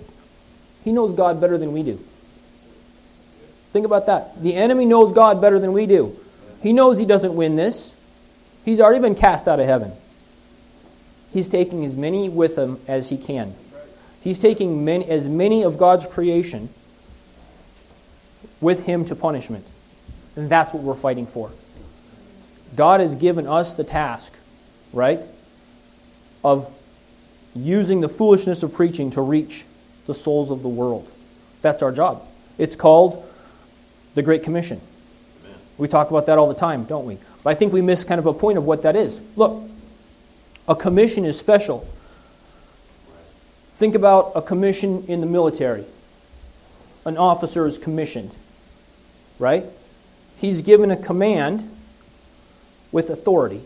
[0.84, 2.00] he knows God better than we do.
[3.74, 4.42] Think about that.
[4.42, 6.18] The enemy knows God better than we do.
[6.62, 7.91] He knows he doesn't win this.
[8.64, 9.91] He's already been cast out of heaven.
[11.34, 13.55] He's taking as many with him as he can.
[14.22, 16.70] He's taking many, as many of God's creation
[18.59, 19.66] with him to punishment.
[20.36, 21.51] And that's what we're fighting for.
[22.76, 24.34] God has given us the task,
[24.93, 25.20] right,
[26.43, 26.72] of
[27.55, 29.66] using the foolishness of preaching to reach
[30.07, 31.09] the souls of the world.
[31.62, 32.24] That's our job.
[32.57, 33.28] It's called
[34.16, 34.80] the Great Commission.
[35.43, 35.59] Amen.
[35.78, 37.18] We talk about that all the time, don't we?
[37.44, 39.20] But I think we miss kind of a point of what that is.
[39.36, 39.64] Look,
[40.68, 41.88] a commission is special.
[43.78, 45.86] Think about a commission in the military.
[47.04, 48.32] An officer is commissioned,
[49.39, 49.66] right?
[50.38, 51.68] He's given a command
[52.92, 53.62] with authority.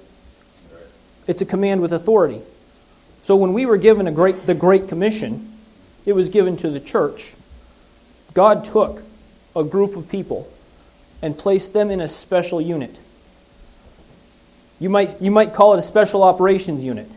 [1.27, 2.41] It's a command with authority.
[3.23, 5.51] So when we were given great, the Great Commission,
[6.05, 7.33] it was given to the church.
[8.33, 9.01] God took
[9.55, 10.51] a group of people
[11.21, 12.99] and placed them in a special unit.
[14.85, 17.09] You might, you might call it a special operations unit.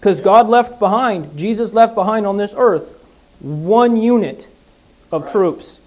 [0.00, 3.06] Because God left behind, Jesus left behind on this earth,
[3.40, 4.46] one unit
[5.10, 5.32] of right.
[5.32, 5.78] troops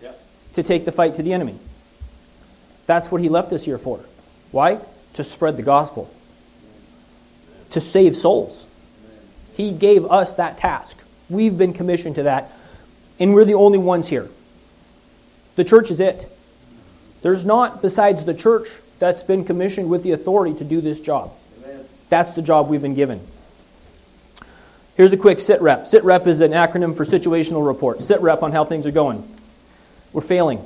[0.00, 0.18] yep.
[0.54, 1.56] to take the fight to the enemy.
[2.86, 4.00] That's what He left us here for.
[4.52, 4.80] Why?
[5.12, 6.10] To spread the gospel,
[7.72, 8.66] to save souls.
[9.52, 10.96] He gave us that task.
[11.28, 12.50] We've been commissioned to that
[13.20, 14.30] and we're the only ones here.
[15.56, 16.26] The church is it.
[17.22, 21.32] There's not, besides the church, that's been commissioned with the authority to do this job.
[21.64, 21.84] Amen.
[22.08, 23.20] That's the job we've been given.
[24.96, 25.86] Here's a quick sit rep.
[25.86, 28.02] Sit rep is an acronym for situational report.
[28.02, 29.22] Sit rep on how things are going.
[30.12, 30.64] We're failing,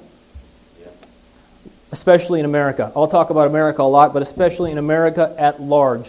[1.90, 2.90] especially in America.
[2.96, 6.08] I'll talk about America a lot, but especially in America at large.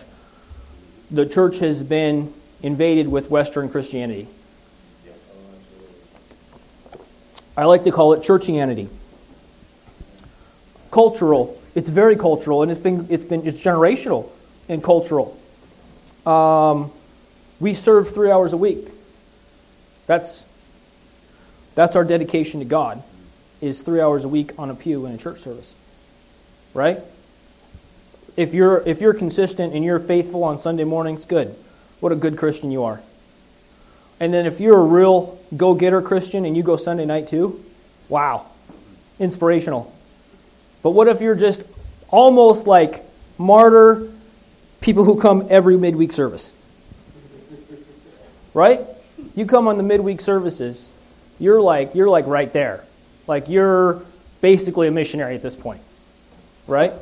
[1.11, 4.27] The church has been invaded with Western Christianity.
[6.93, 6.99] Oh,
[7.57, 8.87] I like to call it churchianity.
[10.93, 11.59] Cultural.
[11.73, 14.29] It's very cultural, and it's been it's been it's generational
[14.69, 15.35] and cultural.
[16.23, 16.91] Um,
[17.59, 18.89] we serve three hours a week.
[20.05, 20.45] That's
[21.73, 23.01] that's our dedication to God.
[23.59, 25.73] Is three hours a week on a pew in a church service,
[26.75, 26.99] right?
[28.37, 31.55] If you're if you're consistent and you're faithful on Sunday mornings, good.
[32.01, 33.01] What a good Christian you are.
[34.19, 37.65] And then if you're a real go getter Christian and you go Sunday night too,
[38.09, 38.45] wow,
[39.17, 39.91] inspirational.
[40.83, 41.63] But what if you're just
[42.09, 43.03] almost like
[43.39, 44.09] martyr
[44.81, 46.51] people who come every midweek service?
[48.53, 48.81] Right?
[49.33, 50.87] You come on the midweek services,
[51.39, 52.83] you're like you're like right there.
[53.25, 54.03] Like you're
[54.41, 55.81] basically a missionary at this point.
[56.67, 56.93] Right?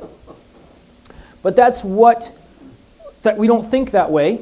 [1.42, 2.32] But that's what
[3.22, 4.40] that we don't think that way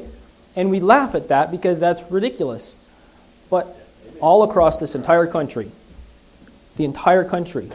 [0.55, 2.75] and we laugh at that because that's ridiculous.
[3.49, 3.75] But
[4.19, 5.71] all across this entire country,
[6.77, 7.69] the entire country,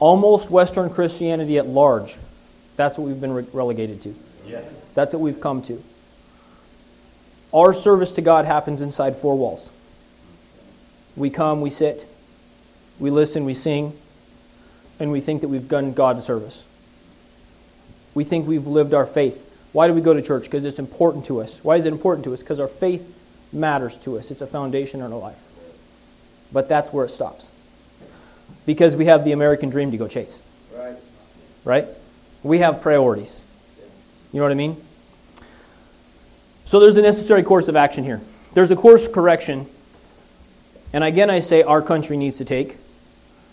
[0.00, 2.16] almost Western Christianity at large,
[2.76, 4.14] that's what we've been re- relegated to.
[4.46, 4.62] Yeah.
[4.94, 5.82] That's what we've come to.
[7.52, 9.70] Our service to God happens inside four walls.
[11.16, 12.06] We come, we sit,
[12.98, 13.92] we listen, we sing,
[14.98, 16.64] and we think that we've done God service.
[18.14, 19.46] We think we've lived our faith.
[19.72, 20.44] Why do we go to church?
[20.44, 21.60] Because it's important to us.
[21.62, 22.40] Why is it important to us?
[22.40, 23.16] Because our faith
[23.52, 24.30] matters to us.
[24.30, 25.38] It's a foundation in our life.
[26.52, 27.49] But that's where it stops.
[28.66, 30.38] Because we have the American dream to go chase.
[30.74, 30.96] Right.
[31.64, 31.86] Right?
[32.42, 33.40] We have priorities.
[34.32, 34.76] You know what I mean?
[36.64, 38.20] So there's a necessary course of action here.
[38.54, 39.66] There's a course correction,
[40.92, 42.76] and again I say our country needs to take.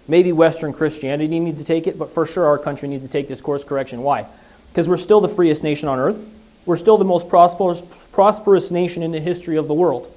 [0.08, 3.28] Maybe Western Christianity needs to take it, but for sure our country needs to take
[3.28, 4.01] this course correction.
[4.01, 4.28] Why?
[4.78, 6.24] because we're still the freest nation on earth.
[6.68, 7.82] We're still the most prosperous,
[8.12, 10.14] prosperous nation in the history of the world.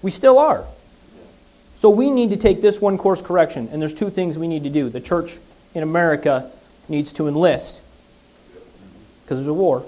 [0.00, 0.64] We still are.
[1.80, 4.64] So we need to take this one course correction, and there's two things we need
[4.64, 4.90] to do.
[4.90, 5.38] The church
[5.74, 6.50] in America
[6.90, 7.80] needs to enlist
[9.22, 9.86] because there's a war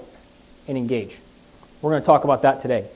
[0.67, 1.19] and engage.
[1.83, 2.87] We're going to talk about that today.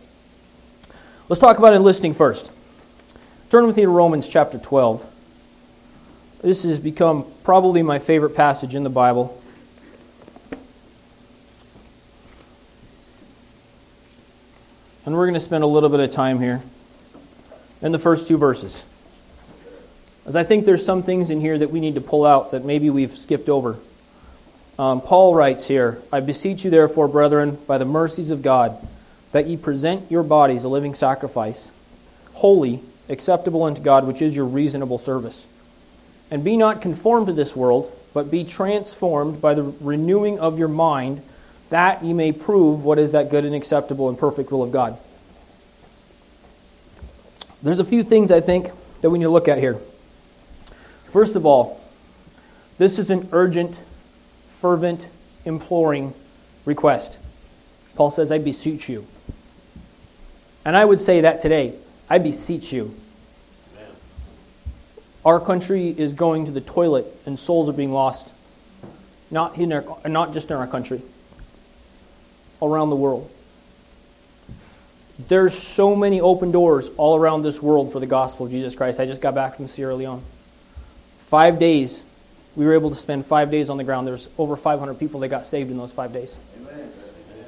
[1.29, 2.49] Let's talk about enlisting first.
[3.51, 5.05] Turn with me to Romans chapter 12.
[6.41, 9.39] This has become probably my favorite passage in the Bible.
[15.05, 16.63] And we're going to spend a little bit of time here
[17.81, 18.85] in the first two verses.
[20.25, 22.65] As I think there's some things in here that we need to pull out that
[22.65, 23.77] maybe we've skipped over.
[24.77, 28.77] Um, Paul writes here I beseech you, therefore, brethren, by the mercies of God,
[29.31, 31.71] that ye present your bodies a living sacrifice,
[32.33, 35.47] holy, acceptable unto God, which is your reasonable service.
[36.29, 40.67] And be not conformed to this world, but be transformed by the renewing of your
[40.67, 41.21] mind,
[41.69, 44.97] that ye may prove what is that good and acceptable and perfect will of God.
[47.61, 49.77] There's a few things I think that we need to look at here.
[51.11, 51.81] First of all,
[52.77, 53.79] this is an urgent,
[54.59, 55.07] fervent,
[55.45, 56.13] imploring
[56.65, 57.17] request.
[57.95, 59.07] Paul says, I beseech you.
[60.63, 61.73] And I would say that today.
[62.09, 62.93] I beseech you.
[65.25, 68.27] Our country is going to the toilet and souls are being lost.
[69.31, 71.01] Not, in our, not just in our country,
[72.61, 73.29] around the world.
[75.19, 78.99] There's so many open doors all around this world for the gospel of Jesus Christ.
[78.99, 80.21] I just got back from Sierra Leone.
[81.19, 82.03] Five days,
[82.55, 84.05] we were able to spend five days on the ground.
[84.05, 86.35] There's over 500 people that got saved in those five days.
[86.57, 86.91] Amen.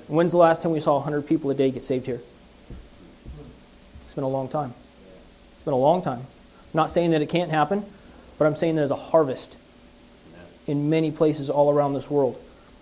[0.07, 2.21] When's the last time we saw 100 people a day get saved here?
[4.01, 4.73] It's been a long time.
[5.55, 6.19] It's been a long time.
[6.19, 7.85] I'm not saying that it can't happen,
[8.39, 9.57] but I'm saying there's a harvest
[10.65, 12.39] in many places all around this world.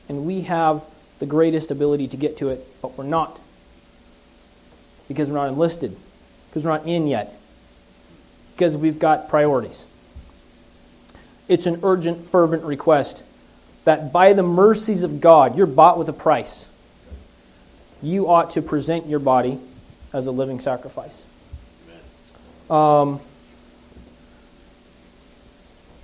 [0.07, 0.83] And we have
[1.19, 3.39] the greatest ability to get to it, but we're not.
[5.07, 5.95] Because we're not enlisted.
[6.49, 7.33] Because we're not in yet.
[8.55, 9.85] Because we've got priorities.
[11.47, 13.23] It's an urgent, fervent request
[13.85, 16.67] that by the mercies of God, you're bought with a price.
[18.01, 19.59] You ought to present your body
[20.11, 21.25] as a living sacrifice.
[22.69, 23.21] Um,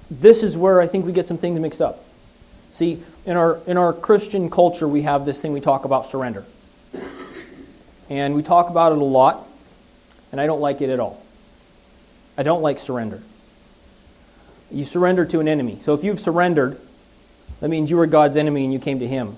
[0.09, 2.03] this is where I think we get some things mixed up.
[2.71, 6.45] See, in our, in our Christian culture, we have this thing we talk about surrender.
[8.13, 9.43] And we talk about it a lot,
[10.31, 11.19] and I don't like it at all.
[12.37, 13.23] I don't like surrender.
[14.69, 15.79] You surrender to an enemy.
[15.79, 16.79] So if you've surrendered,
[17.59, 19.35] that means you were God's enemy and you came to Him.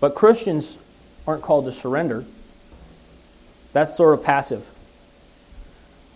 [0.00, 0.76] But Christians
[1.24, 2.24] aren't called to surrender.
[3.72, 4.68] That's sort of passive.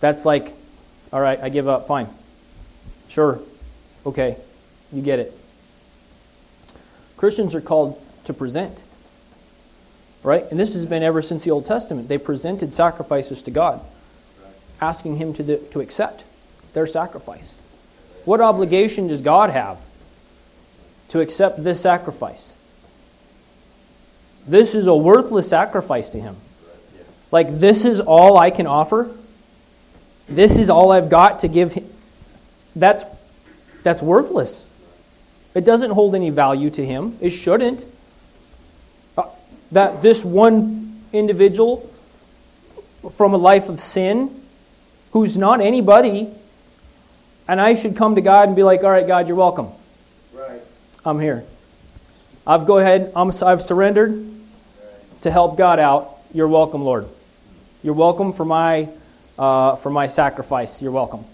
[0.01, 0.51] That's like,
[1.13, 2.09] all right, I give up, fine.
[3.07, 3.39] Sure,
[4.05, 4.35] okay,
[4.91, 5.33] you get it.
[7.15, 8.81] Christians are called to present.
[10.25, 10.49] Right?
[10.49, 12.07] And this has been ever since the Old Testament.
[12.07, 13.79] They presented sacrifices to God,
[14.81, 16.23] asking Him to, the, to accept
[16.73, 17.53] their sacrifice.
[18.25, 19.77] What obligation does God have
[21.09, 22.53] to accept this sacrifice?
[24.47, 26.35] This is a worthless sacrifice to Him.
[27.31, 29.15] Like, this is all I can offer.
[30.27, 31.87] This is all I've got to give Him.
[32.75, 33.03] That's,
[33.83, 34.65] that's worthless.
[35.53, 37.15] It doesn't hold any value to Him.
[37.21, 37.85] It shouldn't
[39.75, 41.89] that this one individual
[43.15, 44.29] from a life of sin
[45.11, 46.29] who's not anybody
[47.45, 49.67] and I should come to God and be like, all right, God, you're welcome.
[50.33, 50.61] Right.
[51.03, 51.43] I'm here.
[52.47, 53.11] I've go ahead.
[53.17, 55.21] I'm, I've surrendered Right.
[55.23, 56.19] to help God out.
[56.33, 57.07] You're welcome, Lord.
[57.83, 58.87] You're welcome for my
[59.37, 60.81] uh, for my sacrifice.
[60.81, 61.25] You're welcome.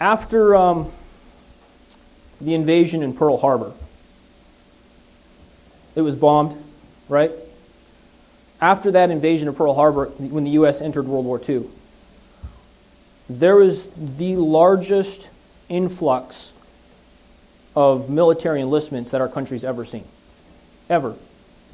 [0.00, 0.90] After um,
[2.40, 3.72] the invasion in Pearl Harbor,
[5.98, 6.56] it was bombed,
[7.08, 7.32] right?
[8.60, 10.80] After that invasion of Pearl Harbor, when the U.S.
[10.80, 11.64] entered World War II,
[13.28, 15.28] there was the largest
[15.68, 16.52] influx
[17.74, 20.04] of military enlistments that our country's ever seen.
[20.88, 21.16] Ever.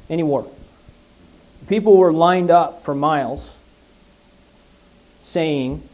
[0.09, 0.47] Any war.
[1.67, 3.55] People were lined up for miles
[5.21, 5.87] saying,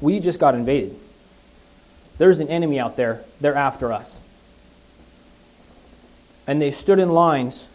[0.00, 0.96] We just got invaded.
[2.18, 3.22] There's an enemy out there.
[3.40, 4.18] They're after us.
[6.48, 7.67] And they stood in lines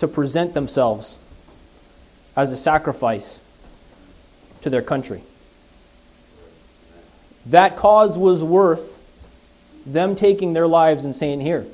[0.00, 1.16] to present themselves
[2.34, 3.38] as a sacrifice
[4.62, 5.22] to their country.
[7.46, 8.96] That cause was worth
[9.84, 11.66] them taking their lives and saying, Here,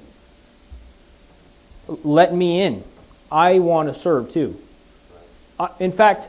[1.86, 2.82] let me in.
[3.30, 4.60] I want to serve too.
[5.58, 6.28] Uh, in fact,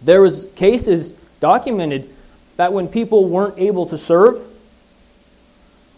[0.00, 2.08] there was cases documented
[2.56, 4.40] that when people weren't able to serve,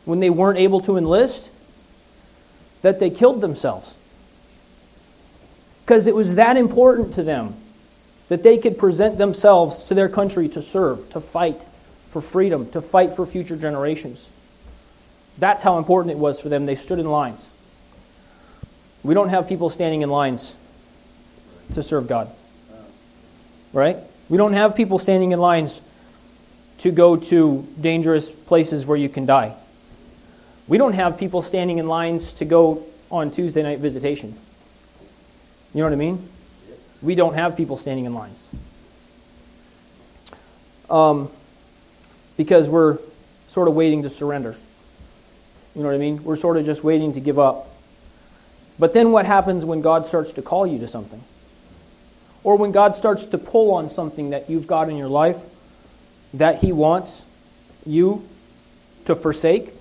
[0.07, 1.51] when they weren't able to enlist,
[2.81, 3.95] that they killed themselves.
[5.91, 7.53] Because it was that important to them
[8.29, 11.61] that they could present themselves to their country to serve, to fight
[12.11, 14.31] for freedom, to fight for future generations.
[15.37, 16.65] That's how important it was for them.
[16.65, 17.45] They stood in lines.
[19.03, 20.55] We don't have people standing in lines
[21.75, 22.31] to serve God.
[23.73, 23.97] Right?
[24.29, 25.81] We don't have people standing in lines
[26.79, 29.57] to go to dangerous places where you can die.
[30.69, 34.39] We don't have people standing in lines to go on Tuesday night visitation.
[35.75, 36.29] You know what I mean?
[37.03, 38.49] We don't have people standing in lines.
[40.89, 41.31] Um,
[42.37, 42.99] because we're
[43.49, 44.57] sort of waiting to surrender.
[45.75, 46.25] You know what I mean?
[46.25, 47.69] We're sort of just waiting to give up.
[48.79, 51.23] But then what happens when God starts to call you to something?
[52.43, 55.37] Or when God starts to pull on something that you've got in your life
[56.35, 57.23] that He wants
[57.85, 58.27] you
[59.05, 59.75] to forsake?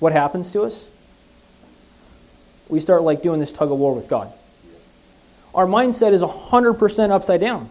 [0.00, 0.86] What happens to us?
[2.68, 4.32] We start like doing this tug of war with God.
[5.54, 7.70] Our mindset is 100% upside down.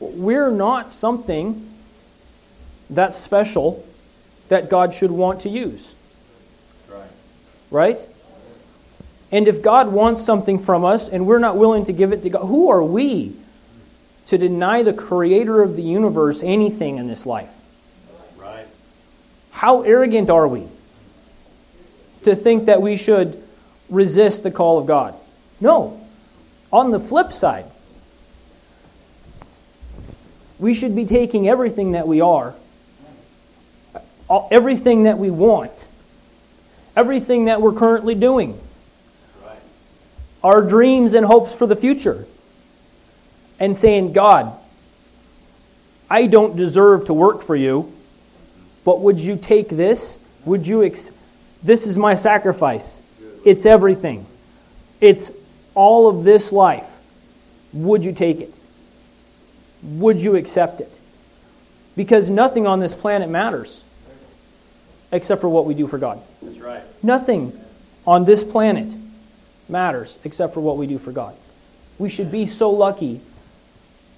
[0.00, 1.68] We're not something
[2.88, 3.84] that's special
[4.48, 5.94] that God should want to use.
[6.90, 7.10] Right.
[7.70, 7.98] Right?
[9.32, 12.30] And if God wants something from us and we're not willing to give it to
[12.30, 13.34] God, who are we
[14.26, 17.50] to deny the creator of the universe anything in this life?
[18.36, 18.66] Right.
[19.52, 20.66] How arrogant are we
[22.24, 23.40] to think that we should
[23.88, 25.14] resist the call of God?
[25.60, 25.99] No.
[26.72, 27.66] On the flip side,
[30.58, 32.54] we should be taking everything that we are,
[34.28, 35.72] uh, everything that we want,
[36.96, 38.58] everything that we're currently doing,
[39.44, 39.58] Right.
[40.44, 42.26] our dreams and hopes for the future,
[43.58, 44.52] and saying, God,
[46.08, 47.92] I don't deserve to work for you,
[48.84, 50.18] but would you take this?
[50.44, 51.10] Would you ex-
[51.62, 53.02] this is my sacrifice.
[53.44, 54.26] It's everything.
[55.00, 55.30] It's
[55.74, 56.96] all of this life.
[57.72, 58.52] Would you take it?
[59.82, 60.98] Would you accept it?
[61.96, 63.82] Because nothing on this planet matters
[65.12, 66.20] except for what we do for God.
[66.42, 66.82] That's right.
[67.02, 67.58] Nothing
[68.06, 68.94] on this planet
[69.68, 71.34] matters except for what we do for God.
[71.98, 73.20] We should be so lucky.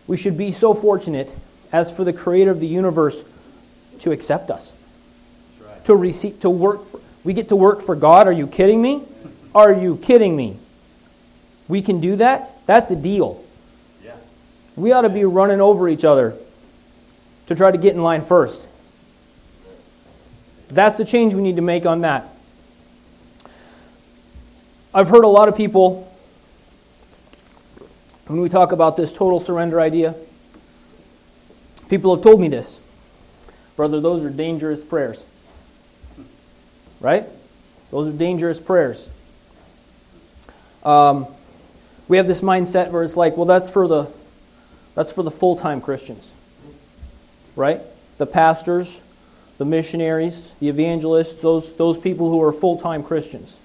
[0.07, 1.32] We should be so fortunate
[1.72, 3.24] as for the creator of the universe
[4.00, 4.72] to accept us.
[5.59, 5.84] That's right.
[5.86, 8.26] To receive to work for, we get to work for God.
[8.26, 9.03] Are you kidding me?
[9.55, 10.59] Are you kidding me?
[11.68, 12.50] We can do that?
[12.66, 13.42] That's a deal.
[14.04, 14.16] Yeah.
[14.76, 16.34] We ought to be running over each other
[17.46, 18.66] to try to get in line first.
[20.68, 22.26] That's the change we need to make on that.
[24.94, 26.12] I've heard a lot of people,
[28.26, 30.14] when we talk about this total surrender idea,
[31.88, 32.78] people have told me this.
[33.76, 35.24] Brother, those are dangerous prayers.
[37.00, 37.24] Right?
[37.90, 39.08] Those are dangerous prayers.
[40.84, 41.26] Um,
[42.09, 44.09] we have this mindset where it's like, well, that's for the
[44.94, 46.30] that's for the full-time Christians.
[47.57, 47.80] Right?
[48.18, 49.00] The pastors,
[49.59, 53.59] the missionaries, the evangelists, those those people who are full-time Christians.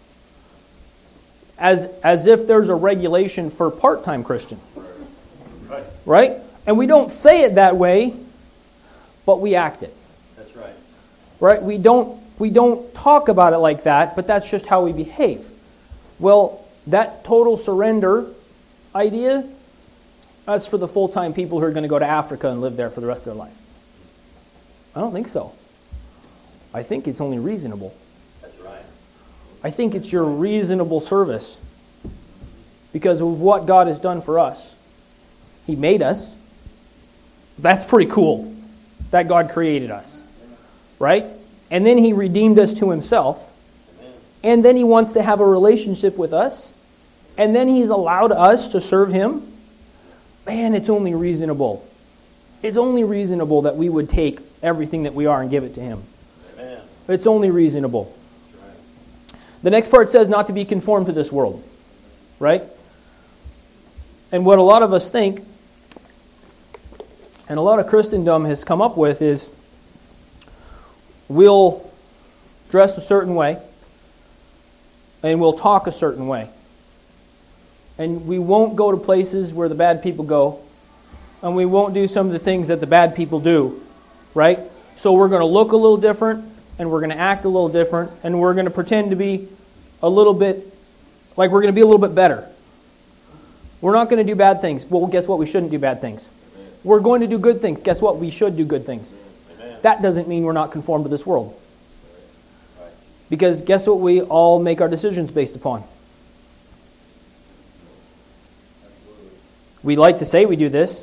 [1.58, 4.60] As as if there's a regulation for part-time Christian.
[5.68, 5.84] Right.
[6.06, 6.34] Right?
[6.66, 8.14] And we don't say it that way,
[9.26, 9.96] but we act it.
[10.36, 10.74] That's right.
[11.40, 11.62] Right?
[11.62, 15.48] We don't we don't talk about it like that, but that's just how we behave.
[16.20, 18.26] Well, that total surrender
[18.96, 19.48] idea,
[20.46, 22.78] that's for the full time people who are going to go to Africa and live
[22.78, 23.54] there for the rest of their life.
[24.96, 25.54] I don't think so.
[26.74, 27.96] I think it's only reasonable.
[28.42, 28.84] That's right.
[29.64, 31.60] I think it's your reasonable service
[32.94, 34.74] because of what God has done for us.
[35.66, 36.36] He made us.
[37.60, 38.56] That's pretty cool
[39.12, 40.22] that God created us.
[41.00, 41.28] Right?
[41.70, 43.54] And then He redeemed us to Himself.
[44.44, 46.72] And then He wants to have a relationship with us.
[47.38, 49.44] And then He's allowed us to serve Him.
[50.46, 51.88] Man, it's only reasonable.
[52.64, 55.82] It's only reasonable that we would take everything that we are and give it to
[55.82, 56.02] Him.
[56.54, 56.80] Amen.
[57.08, 58.16] It's only reasonable.
[58.62, 59.40] Right.
[59.62, 61.64] The next part says not to be conformed to this world,
[62.40, 62.64] right?
[64.32, 65.46] And what a lot of us think,
[67.48, 69.50] and a lot of Christendom has come up with, is
[71.30, 71.90] we'll
[72.70, 73.58] dress a certain way
[75.24, 76.50] and we'll talk a certain way.
[77.98, 80.60] And we won't go to places where the bad people go,
[81.42, 83.82] and we won't do some of the things that the bad people do,
[84.34, 84.60] right?
[84.96, 86.46] So we're going to look a little different,
[86.78, 89.48] and we're going to act a little different, and we're going to pretend to be
[90.04, 90.64] a little bit
[91.36, 92.48] like we're going to be a little bit better.
[93.80, 94.86] We're not going to do bad things.
[94.86, 95.38] Well, guess what?
[95.38, 96.28] We shouldn't do bad things.
[96.84, 97.84] We're going to do good things.
[97.84, 98.18] Guess what?
[98.18, 99.12] We should do good things.
[99.60, 99.78] Amen.
[99.82, 101.60] That doesn't mean we're not conformed to this world.
[103.30, 104.00] Because guess what?
[104.00, 105.84] We all make our decisions based upon.
[109.84, 111.02] We like to say we do this,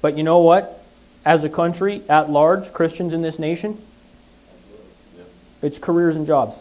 [0.00, 0.82] but you know what?
[1.24, 3.80] As a country at large, Christians in this nation,
[5.62, 6.60] it's careers and jobs.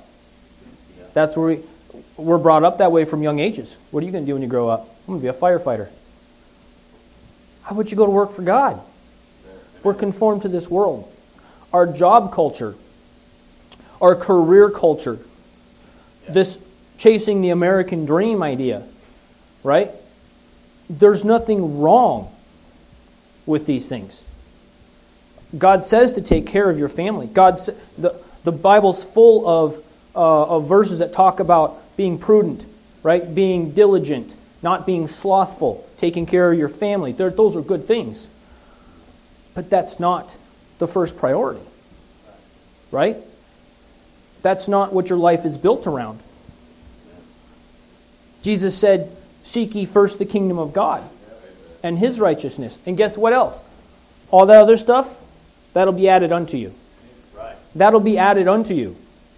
[1.13, 1.59] That's where we,
[2.17, 3.77] we're brought up that way from young ages.
[3.91, 4.89] What are you going to do when you grow up?
[5.07, 5.89] I'm going to be a firefighter.
[7.63, 8.81] How would you go to work for God?
[9.83, 11.11] We're conformed to this world.
[11.71, 12.75] Our job culture,
[14.01, 15.19] our career culture,
[16.27, 16.57] this
[16.97, 18.83] chasing the American dream idea,
[19.63, 19.91] right?
[20.89, 22.31] There's nothing wrong
[23.45, 24.23] with these things.
[25.57, 27.27] God says to take care of your family.
[27.27, 27.57] God,
[27.97, 29.83] the, the Bible's full of,
[30.15, 32.65] uh, of verses that talk about being prudent,
[33.03, 33.33] right?
[33.33, 37.11] Being diligent, not being slothful, taking care of your family.
[37.11, 38.27] They're, those are good things.
[39.53, 40.35] But that's not
[40.79, 41.61] the first priority,
[42.91, 43.17] right?
[44.41, 46.19] That's not what your life is built around.
[48.41, 49.15] Jesus said,
[49.45, 51.07] Seek ye first the kingdom of God
[51.83, 52.77] and his righteousness.
[52.85, 53.63] And guess what else?
[54.31, 55.21] All that other stuff,
[55.73, 56.73] that'll be added unto you.
[57.75, 58.97] That'll be added unto you.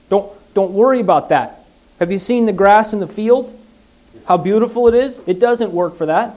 [0.10, 1.60] Don't, don't worry about that.
[2.00, 3.54] Have you seen the grass in the field?
[4.26, 5.24] How beautiful it is?
[5.28, 6.36] It doesn't work for that.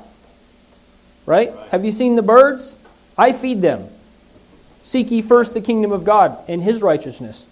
[1.24, 1.54] Right?
[1.54, 1.68] Right.
[1.68, 2.74] Have you seen the birds?
[3.16, 3.88] I feed them.
[4.82, 7.46] Seek ye first the kingdom of God and his righteousness,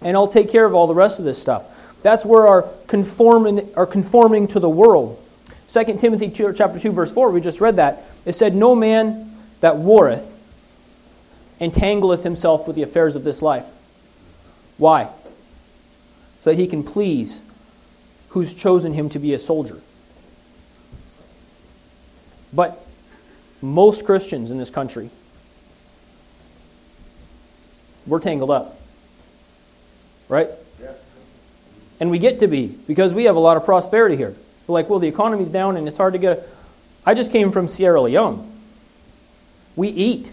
[0.00, 1.66] and I'll take care of all the rest of this stuff.
[2.02, 5.22] That's where our conforming, our conforming to the world.
[5.68, 8.04] 2 Timothy 2, chapter 2, verse 4, we just read that.
[8.24, 10.34] It said, No man that warreth
[11.60, 13.64] entangleth himself with the affairs of this life.
[14.78, 15.08] Why?
[16.42, 17.42] So that he can please
[18.30, 19.80] who's chosen him to be a soldier.
[22.52, 22.84] But
[23.60, 25.10] most Christians in this country,
[28.06, 28.78] we're tangled up.
[30.28, 30.48] Right?
[30.80, 30.92] Yeah.
[32.00, 34.34] And we get to be because we have a lot of prosperity here.
[34.68, 36.38] We're like, well, the economy's down and it's hard to get.
[36.38, 36.44] A...
[37.06, 38.52] I just came from Sierra Leone.
[39.74, 40.30] We eat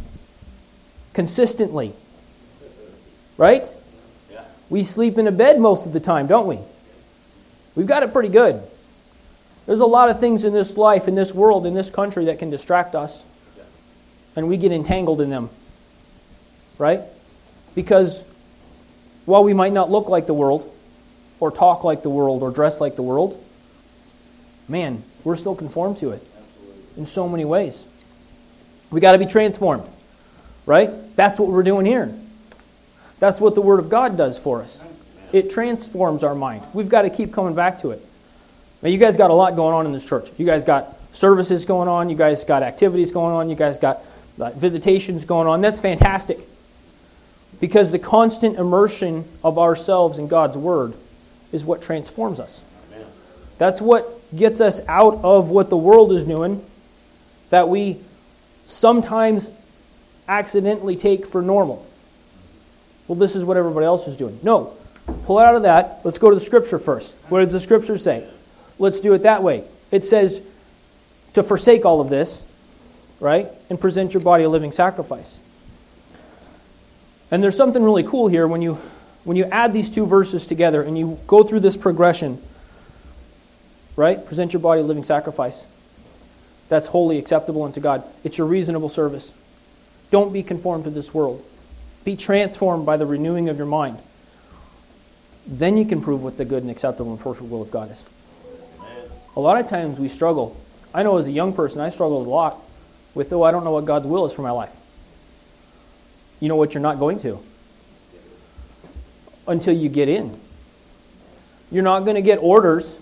[1.14, 1.94] consistently.
[3.38, 3.64] Right?
[4.32, 4.44] Yeah.
[4.70, 6.60] We sleep in a bed most of the time, don't we?
[7.76, 8.62] We've got it pretty good.
[9.66, 12.38] There's a lot of things in this life, in this world, in this country that
[12.38, 13.26] can distract us.
[14.36, 15.50] And we get entangled in them.
[16.78, 17.02] Right?
[17.74, 18.22] Because
[19.26, 20.70] while we might not look like the world,
[21.40, 23.42] or talk like the world, or dress like the world,
[24.68, 26.24] man, we're still conformed to it
[26.98, 27.84] in so many ways.
[28.92, 29.84] We got to be transformed.
[30.66, 31.16] Right?
[31.16, 32.12] That's what we're doing here.
[33.20, 34.84] That's what the Word of God does for us.
[35.32, 36.64] It transforms our mind.
[36.74, 38.04] We've got to keep coming back to it.
[38.82, 40.30] Now, you guys got a lot going on in this church.
[40.38, 42.10] You guys got services going on.
[42.10, 43.50] You guys got activities going on.
[43.50, 44.04] You guys got
[44.38, 45.62] visitations going on.
[45.62, 46.40] That's fantastic.
[47.60, 50.94] Because the constant immersion of ourselves in God's Word
[51.52, 52.60] is what transforms us.
[53.58, 56.64] That's what gets us out of what the world is doing,
[57.50, 57.98] that we
[58.66, 59.52] sometimes
[60.28, 61.86] accidentally take for normal.
[63.08, 64.40] Well, this is what everybody else is doing.
[64.44, 64.74] No.
[65.26, 66.02] Pull out of that.
[66.04, 67.14] Let's go to the scripture first.
[67.30, 68.28] What does the scripture say?
[68.80, 69.64] Let's do it that way.
[69.92, 70.42] It says
[71.34, 72.44] to forsake all of this,
[73.20, 73.48] right?
[73.70, 75.40] And present your body a living sacrifice.
[77.30, 78.80] And there's something really cool here when you
[79.24, 82.40] when you add these two verses together and you go through this progression,
[83.96, 84.26] right?
[84.26, 85.66] Present your body a living sacrifice.
[86.70, 88.04] That's holy acceptable unto God.
[88.24, 89.32] It's your reasonable service.
[90.12, 91.44] Don't be conformed to this world.
[92.04, 94.00] Be transformed by the renewing of your mind.
[95.48, 98.04] Then you can prove what the good and acceptable and perfect will of God is.
[99.36, 100.60] A lot of times we struggle.
[100.94, 102.62] I know as a young person, I struggled a lot
[103.14, 104.76] with, oh, I don't know what God's will is for my life.
[106.40, 107.40] You know what you're not going to
[109.48, 110.40] until you get in.
[111.72, 112.98] You're not going to get orders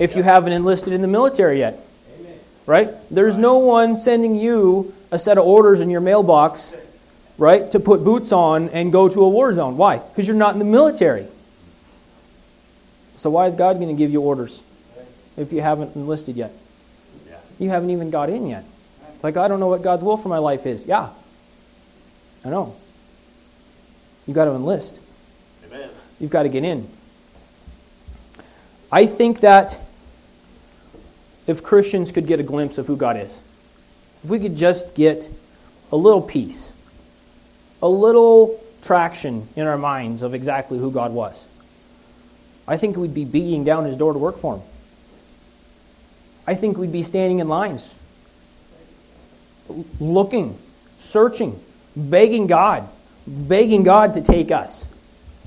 [0.00, 1.78] if you haven't enlisted in the military yet.
[2.66, 2.88] Right?
[3.10, 6.72] There's no one sending you a set of orders in your mailbox,
[7.36, 9.76] right, to put boots on and go to a war zone.
[9.76, 9.98] Why?
[9.98, 11.26] Because you're not in the military.
[13.16, 14.62] So why is God going to give you orders
[15.36, 16.52] if you haven't enlisted yet?
[17.28, 17.38] Yeah.
[17.58, 18.64] You haven't even got in yet.
[19.22, 20.86] Like, I don't know what God's will for my life is.
[20.86, 21.10] Yeah.
[22.44, 22.74] I know.
[24.26, 24.98] You've got to enlist.
[25.66, 25.90] Amen.
[26.18, 26.88] You've got to get in.
[28.92, 29.78] I think that
[31.46, 33.40] if Christians could get a glimpse of who God is,
[34.22, 35.28] if we could just get
[35.90, 36.72] a little piece,
[37.82, 41.46] a little traction in our minds of exactly who God was,
[42.68, 44.62] I think we'd be beating down his door to work for him.
[46.46, 47.96] I think we'd be standing in lines,
[49.98, 50.58] looking,
[50.98, 51.60] searching,
[51.96, 52.88] begging God,
[53.26, 54.86] begging God to take us.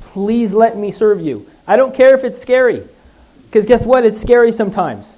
[0.01, 1.49] Please let me serve you.
[1.65, 2.83] I don't care if it's scary,
[3.45, 4.05] because guess what?
[4.05, 5.17] It's scary sometimes.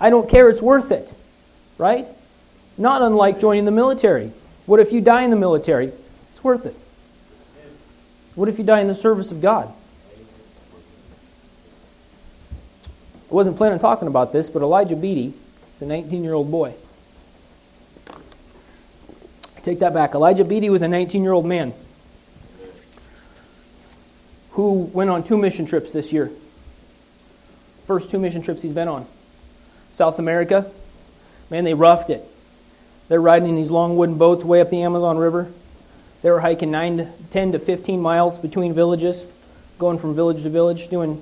[0.00, 1.12] I don't care, it's worth it.
[1.76, 2.06] Right?
[2.76, 4.32] Not unlike joining the military.
[4.66, 5.92] What if you die in the military?
[6.32, 6.76] It's worth it.
[8.34, 9.72] What if you die in the service of God?
[13.30, 15.34] I wasn't planning on talking about this, but Elijah Beatty
[15.76, 16.74] is a 19 year old boy.
[19.62, 20.14] Take that back.
[20.14, 21.74] Elijah Beatty was a 19 year old man
[24.52, 26.30] who went on two mission trips this year.
[27.86, 29.06] First two mission trips he's been on.
[29.98, 30.70] South America.
[31.50, 32.24] Man, they roughed it.
[33.08, 35.50] They're riding in these long wooden boats way up the Amazon River.
[36.22, 39.24] They were hiking 9 to 10 to 15 miles between villages,
[39.76, 41.20] going from village to village, doing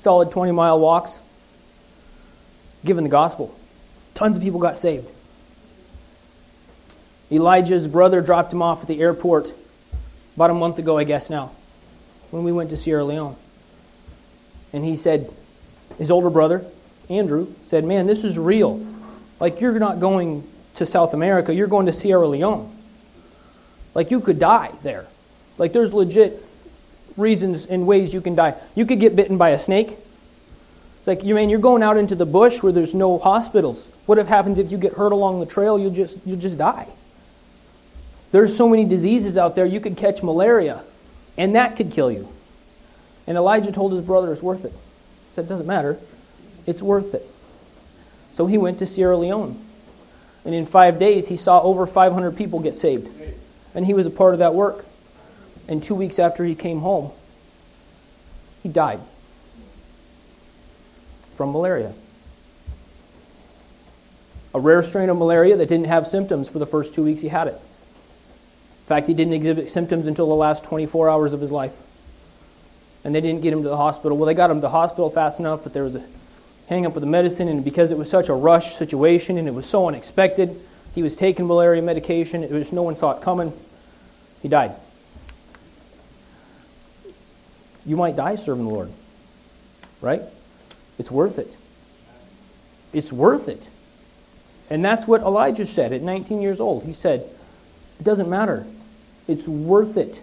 [0.00, 1.20] solid 20 mile walks,
[2.84, 3.58] giving the gospel.
[4.12, 5.08] Tons of people got saved.
[7.30, 9.54] Elijah's brother dropped him off at the airport
[10.36, 11.50] about a month ago, I guess now,
[12.30, 13.36] when we went to Sierra Leone.
[14.74, 15.32] And he said,
[15.96, 16.62] his older brother,
[17.08, 18.84] Andrew, said, Man, this is real.
[19.40, 20.46] Like, you're not going
[20.76, 22.70] to South America, you're going to Sierra Leone.
[23.94, 25.06] Like, you could die there.
[25.58, 26.42] Like, there's legit
[27.16, 28.54] reasons and ways you can die.
[28.74, 29.96] You could get bitten by a snake.
[30.98, 33.88] It's like, you mean, you're going out into the bush where there's no hospitals.
[34.06, 35.78] What if happens if you get hurt along the trail?
[35.78, 36.86] You'll just, you'll just die.
[38.30, 40.82] There's so many diseases out there, you could catch malaria,
[41.36, 42.28] and that could kill you.
[43.26, 44.72] And Elijah told his brother it's worth it.
[44.72, 45.98] He said, It doesn't matter,
[46.66, 47.26] it's worth it.
[48.32, 49.62] So he went to Sierra Leone.
[50.44, 53.08] And in five days, he saw over 500 people get saved.
[53.74, 54.84] And he was a part of that work.
[55.68, 57.12] And two weeks after he came home,
[58.62, 59.00] he died
[61.36, 61.92] from malaria.
[64.54, 67.28] A rare strain of malaria that didn't have symptoms for the first two weeks he
[67.28, 67.54] had it.
[67.54, 71.72] In fact, he didn't exhibit symptoms until the last 24 hours of his life.
[73.04, 74.18] And they didn't get him to the hospital.
[74.18, 76.04] Well, they got him to the hospital fast enough, but there was a
[76.72, 79.54] hang up with the medicine, and because it was such a rush situation and it
[79.54, 80.60] was so unexpected,
[80.94, 82.42] he was taking malaria medication.
[82.42, 83.52] It was no one saw it coming.
[84.42, 84.74] He died.
[87.84, 88.92] You might die serving the Lord,
[90.00, 90.22] right?
[90.98, 91.56] It's worth it.
[92.92, 93.68] It's worth it.
[94.70, 96.84] And that's what Elijah said at 19 years old.
[96.84, 97.28] He said,
[97.98, 98.66] It doesn't matter.
[99.26, 100.20] It's worth it.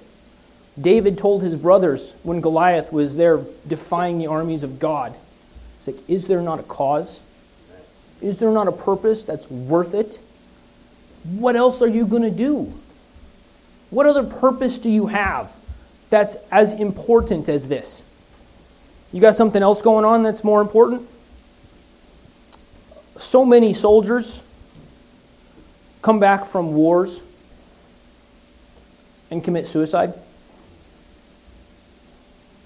[0.79, 5.15] David told his brothers when Goliath was there defying the armies of God,
[5.79, 7.21] He's like, Is there not a cause?
[8.21, 10.19] Is there not a purpose that's worth it?
[11.23, 12.73] What else are you going to do?
[13.89, 15.51] What other purpose do you have
[16.09, 18.03] that's as important as this?
[19.11, 21.07] You got something else going on that's more important?
[23.17, 24.43] So many soldiers
[26.01, 27.19] come back from wars
[29.31, 30.13] and commit suicide.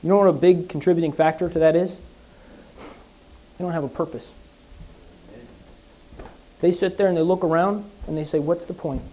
[0.02, 1.98] You know what a big contributing factor to that is?
[3.64, 4.30] They don't have a purpose.
[6.60, 9.04] They sit there and they look around and they say, What's the point?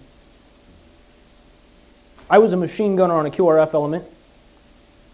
[2.29, 4.07] I was a machine gunner on a QRF element.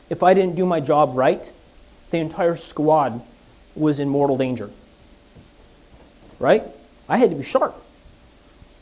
[0.09, 1.53] If I didn't do my job right,
[2.09, 3.21] the entire squad
[3.75, 4.71] was in mortal danger.
[6.39, 6.63] Right?
[7.07, 7.75] I had to be sharp.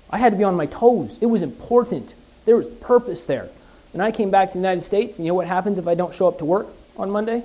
[0.08, 1.18] I had to be on my toes.
[1.20, 2.14] It was important.
[2.44, 3.48] There was purpose there.
[3.92, 5.96] And I came back to the United States, and you know what happens if I
[5.96, 7.42] don't show up to work on Monday?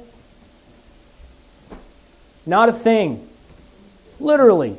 [2.46, 3.28] Not a thing.
[4.20, 4.76] Literally.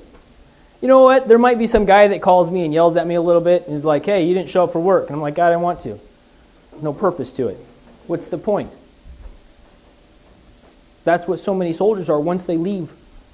[0.80, 1.28] You know what?
[1.28, 3.66] There might be some guy that calls me and yells at me a little bit
[3.66, 5.06] and is like, hey, you didn't show up for work.
[5.06, 6.00] And I'm like, God, I don't want to.
[6.70, 7.58] There's no purpose to it.
[8.06, 8.72] What's the point?
[11.04, 12.92] That's what so many soldiers are once they leave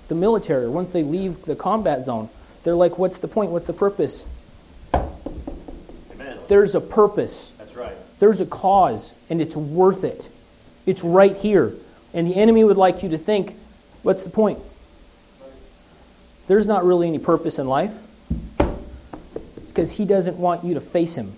[0.09, 2.29] the military once they leave the combat zone.
[2.65, 3.51] They're like, what's the point?
[3.51, 4.25] What's the purpose?
[4.95, 6.39] Amen.
[6.49, 7.53] There's a purpose.
[7.59, 7.95] That's right.
[8.19, 10.29] There's a cause, and it's worth it.
[10.85, 11.75] It's right here.
[12.15, 13.55] And the enemy would like you to think,
[14.07, 14.61] what's the point?
[16.47, 17.91] There's not really any purpose in life.
[19.57, 21.33] It's because he doesn't want you to face him.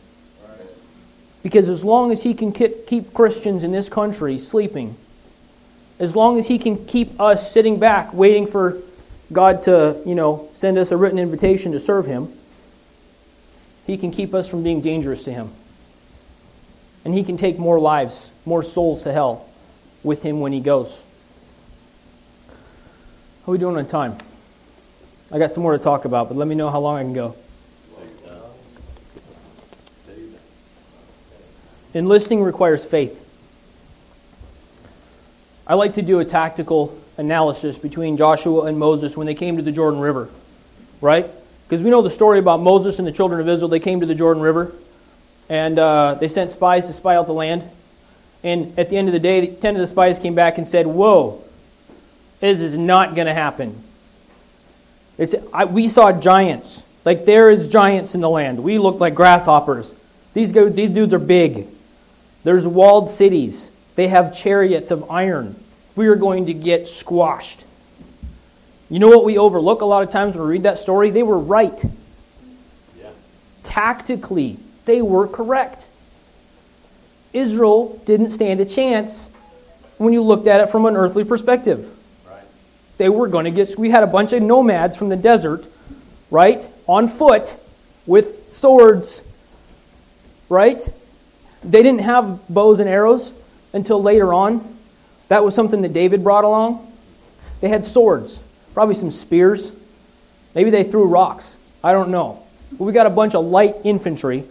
[1.43, 4.97] Because as long as he can keep Christians in this country sleeping,
[5.99, 8.77] as long as he can keep us sitting back waiting for
[9.33, 12.31] God to, you know, send us a written invitation to serve him,
[13.87, 15.51] he can keep us from being dangerous to him.
[17.03, 19.49] And he can take more lives, more souls to hell
[20.03, 21.03] with him when he goes.
[23.49, 24.15] How are we doing on time?
[25.33, 27.15] I got some more to talk about, but let me know how long I can
[27.15, 27.35] go.
[31.95, 33.27] Enlisting requires faith.
[35.67, 39.63] I like to do a tactical analysis between Joshua and Moses when they came to
[39.63, 40.29] the Jordan River,
[41.01, 41.27] right?
[41.67, 43.69] Because we know the story about Moses and the children of Israel.
[43.69, 44.73] They came to the Jordan River,
[45.49, 47.65] and uh, they sent spies to spy out the land.
[48.45, 50.87] And at the end of the day, 10 of the spies came back and said,
[50.87, 51.43] Whoa,
[52.41, 53.83] this is not going to happen.
[55.17, 56.85] They said, We saw giants.
[57.05, 58.63] Like there is giants in the land.
[58.63, 59.93] We look like grasshoppers.
[60.35, 61.67] These, go, these dudes are big.
[62.45, 63.71] There's walled cities.
[63.97, 65.57] They have chariots of iron.
[65.97, 67.65] We are going to get squashed.
[68.91, 71.11] You know what we overlook a lot of times when we read that story?
[71.11, 71.85] They were right.
[72.99, 73.11] Yeah.
[73.65, 75.85] Tactically, they were correct.
[77.33, 79.29] Israel didn't stand a chance
[79.99, 81.91] when you looked at it from an earthly perspective.
[82.99, 83.79] They were going to get.
[83.79, 85.67] We had a bunch of nomads from the desert,
[86.31, 87.57] right, on foot
[88.07, 89.23] with swords,
[90.49, 90.87] right?
[91.65, 93.33] They didn't have bows and arrows
[93.73, 94.77] until later on.
[95.29, 96.85] That was something that David brought along.
[97.61, 98.41] They had swords,
[98.75, 99.71] probably some spears.
[100.55, 101.57] Maybe they threw rocks.
[101.83, 102.43] I don't know.
[102.73, 104.45] But we got a bunch of light infantry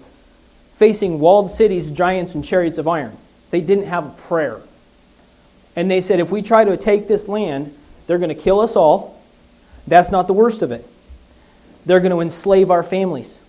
[0.78, 3.18] facing walled cities, giants, and chariots of iron.
[3.50, 4.62] They didn't have a prayer.
[5.76, 7.77] And they said, if we try to take this land,
[8.08, 9.22] they're going to kill us all.
[9.86, 10.86] That's not the worst of it.
[11.86, 13.40] They're going to enslave our families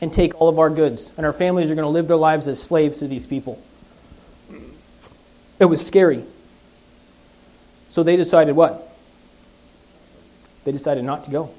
[0.00, 1.10] and take all of our goods.
[1.16, 3.62] And our families are going to live their lives as slaves to these people.
[5.58, 6.24] It was scary.
[7.88, 8.88] So they decided what?
[10.64, 11.50] They decided not to go.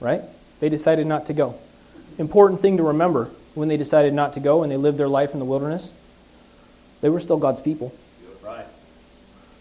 [0.00, 0.22] Right?
[0.60, 1.54] They decided not to go.
[2.18, 5.32] Important thing to remember when they decided not to go and they lived their life
[5.32, 5.90] in the wilderness,
[7.00, 7.94] they were still God's people.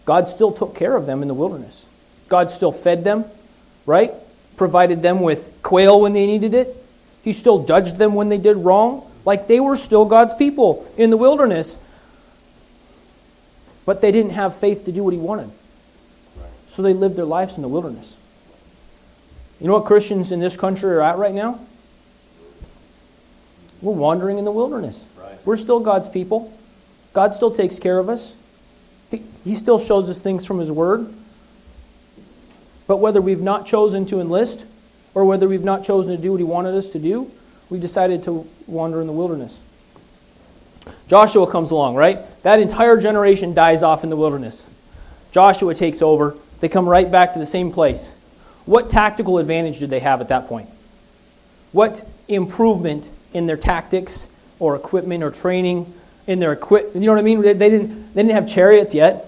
[0.06, 1.86] God still took care of them in the wilderness.
[2.28, 3.26] God still fed them,
[3.86, 4.11] right?
[4.57, 6.76] Provided them with quail when they needed it.
[7.23, 9.10] He still judged them when they did wrong.
[9.26, 11.78] Like they were still God's people in the wilderness.
[13.86, 15.52] But they didn't have faith to do what He wanted.
[16.69, 18.15] So they lived their lives in the wilderness.
[19.60, 21.60] You know what Christians in this country are at right now?
[23.82, 25.06] We're wandering in the wilderness.
[25.19, 25.38] Right.
[25.45, 26.53] We're still God's people.
[27.14, 28.36] God still takes care of us.
[29.11, 31.13] He, still shows us things from His Word.
[32.88, 34.65] But whether we've not chosen to enlist
[35.13, 37.29] or whether we've not chosen to do what He wanted us to do,
[37.69, 39.61] we've decided to wander in the wilderness.
[41.07, 42.19] Joshua comes along, right?
[42.43, 44.63] That entire generation dies off in the wilderness.
[45.31, 46.35] Joshua takes over.
[46.59, 48.11] They come right back to the same place.
[48.65, 50.69] What tactical advantage did they have at that point?
[51.71, 54.29] What improvement in their tactics
[54.59, 55.93] or equipment or training
[56.27, 56.95] in their equipment.
[56.95, 57.41] You know what I mean?
[57.41, 58.14] They didn't.
[58.14, 59.26] They didn't have chariots yet.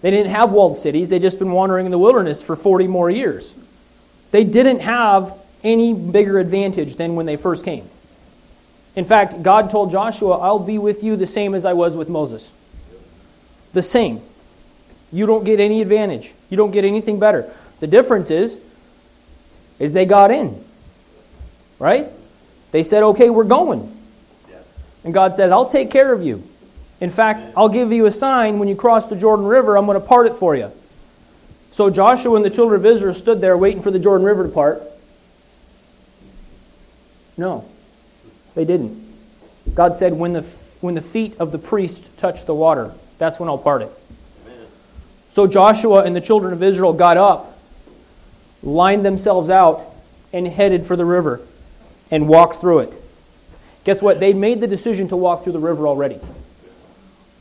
[0.00, 1.08] They didn't have walled cities.
[1.08, 3.54] They'd just been wandering in the wilderness for 40 more years.
[4.30, 7.88] They didn't have any bigger advantage than when they first came.
[8.94, 12.08] In fact, God told Joshua, I'll be with you the same as I was with
[12.08, 12.50] Moses.
[13.72, 14.20] The same.
[15.12, 16.32] You don't get any advantage.
[16.50, 17.52] You don't get anything better.
[17.80, 18.60] The difference is,
[19.78, 20.62] is they got in.
[21.78, 22.06] Right?
[22.72, 23.96] They said, okay, we're going.
[25.08, 26.46] And God says, I'll take care of you.
[27.00, 29.98] In fact, I'll give you a sign when you cross the Jordan River, I'm going
[29.98, 30.70] to part it for you.
[31.72, 34.50] So Joshua and the children of Israel stood there waiting for the Jordan River to
[34.50, 34.82] part.
[37.38, 37.64] No,
[38.54, 39.02] they didn't.
[39.74, 40.42] God said, when the,
[40.82, 43.90] when the feet of the priest touch the water, that's when I'll part it.
[45.30, 47.58] So Joshua and the children of Israel got up,
[48.62, 49.86] lined themselves out,
[50.34, 51.40] and headed for the river
[52.10, 53.02] and walked through it.
[53.88, 54.20] Guess what?
[54.20, 56.20] They'd made the decision to walk through the river already.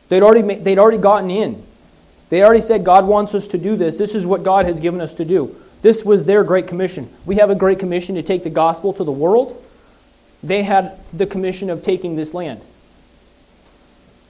[0.07, 1.61] They'd already, made, they'd already gotten in.
[2.29, 3.97] They already said, God wants us to do this.
[3.97, 5.57] This is what God has given us to do.
[5.81, 7.09] This was their great commission.
[7.25, 9.61] We have a great commission to take the gospel to the world.
[10.41, 12.61] They had the commission of taking this land.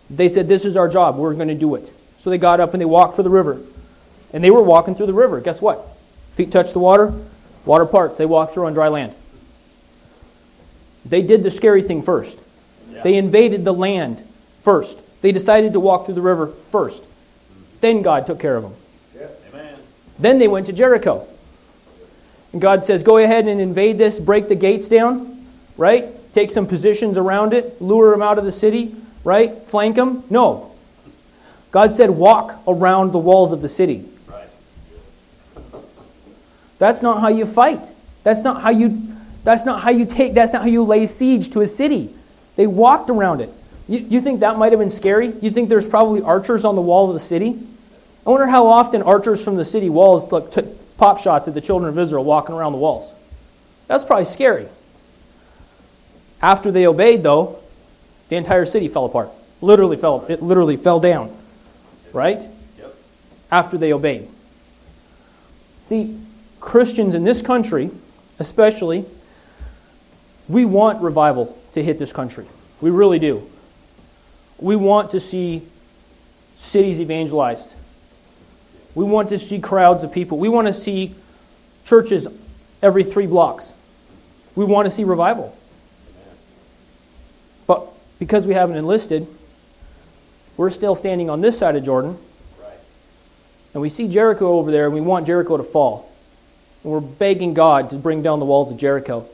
[0.10, 1.18] They said, This is our job.
[1.18, 1.88] We're going to do it.
[2.18, 3.62] So they got up and they walked for the river.
[4.34, 5.40] And they were walking through the river.
[5.40, 5.88] Guess what?
[6.32, 7.14] Feet touch the water,
[7.64, 8.18] water parts.
[8.18, 9.14] They walked through on dry land.
[11.10, 12.40] They did the scary thing first.
[13.04, 14.24] They invaded the land
[14.64, 15.00] first.
[15.22, 17.04] They decided to walk through the river first.
[17.82, 18.74] Then God took care of them.
[19.50, 19.80] Amen.
[20.20, 21.28] Then they went to Jericho.
[22.54, 25.46] And God says, Go ahead and invade this, break the gates down,
[25.78, 26.06] right?
[26.34, 29.58] Take some positions around it, lure them out of the city, right?
[29.64, 30.24] Flank them.
[30.30, 30.72] No.
[31.72, 34.06] God said, Walk around the walls of the city.
[34.28, 34.48] Right.
[36.80, 37.92] That's not how you fight.
[38.24, 39.17] That's not how you
[39.48, 42.14] that's not how you take that's not how you lay siege to a city.
[42.58, 43.50] They walked around it.
[43.88, 45.32] You, you think that might have been scary?
[45.42, 47.58] You think there's probably archers on the wall of the city?
[48.26, 51.62] I wonder how often archers from the city walls look, took pop shots at the
[51.62, 53.10] children of Israel walking around the walls.
[53.88, 54.68] That's probably scary.
[56.42, 57.60] After they obeyed, though,
[58.28, 59.30] the entire city fell apart.
[59.62, 60.26] Literally fell.
[60.28, 61.34] It literally fell down.
[62.12, 62.42] Right?
[62.78, 62.96] Yep.
[63.50, 64.28] After they obeyed.
[65.86, 66.20] See,
[66.60, 67.92] Christians in this country,
[68.40, 69.06] especially,
[70.48, 72.46] we want revival to hit this country.
[72.82, 73.48] We really do.
[74.60, 75.64] We want to see
[76.58, 77.70] cities evangelized.
[78.96, 80.38] We want to see crowds of people.
[80.38, 81.14] We want to see
[81.86, 82.28] churches
[82.82, 83.72] every three blocks.
[84.56, 85.56] We want to see revival.
[87.68, 87.88] But
[88.18, 89.28] because we haven't enlisted,
[90.56, 92.18] we're still standing on this side of Jordan.
[93.74, 96.12] And we see Jericho over there, and we want Jericho to fall.
[96.84, 99.28] And we're begging God to bring down the walls of Jericho.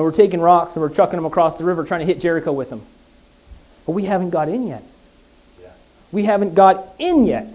[0.00, 2.52] And we're taking rocks and we're chucking them across the river, trying to hit Jericho
[2.52, 2.80] with them.
[3.84, 4.82] But we haven't got in yet.
[5.60, 5.68] Yeah.
[6.10, 7.48] We haven't got in yet.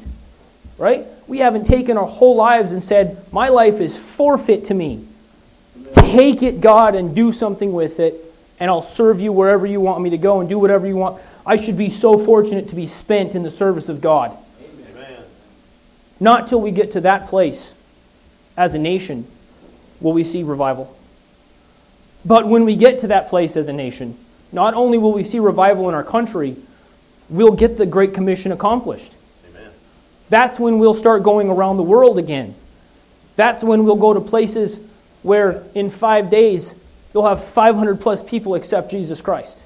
[0.78, 1.08] right?
[1.26, 5.08] We haven't taken our whole lives and said, My life is forfeit to me.
[5.94, 8.14] Take it, God, and do something with it,
[8.60, 11.20] and I'll serve you wherever you want me to go and do whatever you want.
[11.48, 14.38] I should be so fortunate to be spent in the service of God.
[14.94, 15.24] Amen.
[16.20, 17.74] Not till we get to that place
[18.56, 19.26] as a nation
[20.00, 20.96] will we see revival.
[22.26, 24.18] But when we get to that place as a nation,
[24.52, 26.56] not only will we see revival in our country,
[27.30, 29.14] we'll get the Great Commission accomplished.
[29.50, 29.72] Amen.
[30.30, 32.56] That's when we'll start going around the world again.
[33.36, 34.80] That's when we'll go to places
[35.22, 36.74] where in five days
[37.14, 39.60] you'll have 500 plus people accept Jesus Christ.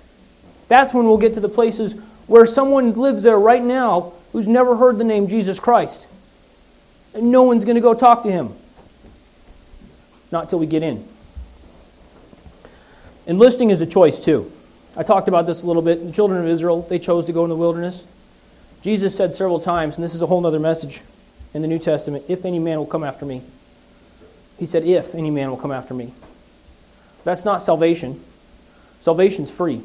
[0.68, 1.94] That's when we'll get to the places
[2.27, 6.07] where someone lives there right now who's never heard the name Jesus Christ.
[7.14, 8.53] And no one's going to go talk to him.
[10.31, 11.07] Not till we get in.
[13.30, 14.51] Enlisting is a choice, too.
[14.97, 16.03] I talked about this a little bit.
[16.03, 18.07] The children of Israel, they chose to go in the wilderness.
[18.81, 21.03] Jesus said several times, and this is a whole other message
[21.53, 23.43] in the New Testament if any man will come after me.
[24.57, 26.11] He said, if any man will come after me.
[27.23, 28.19] That's not salvation.
[29.01, 29.84] Salvation's free.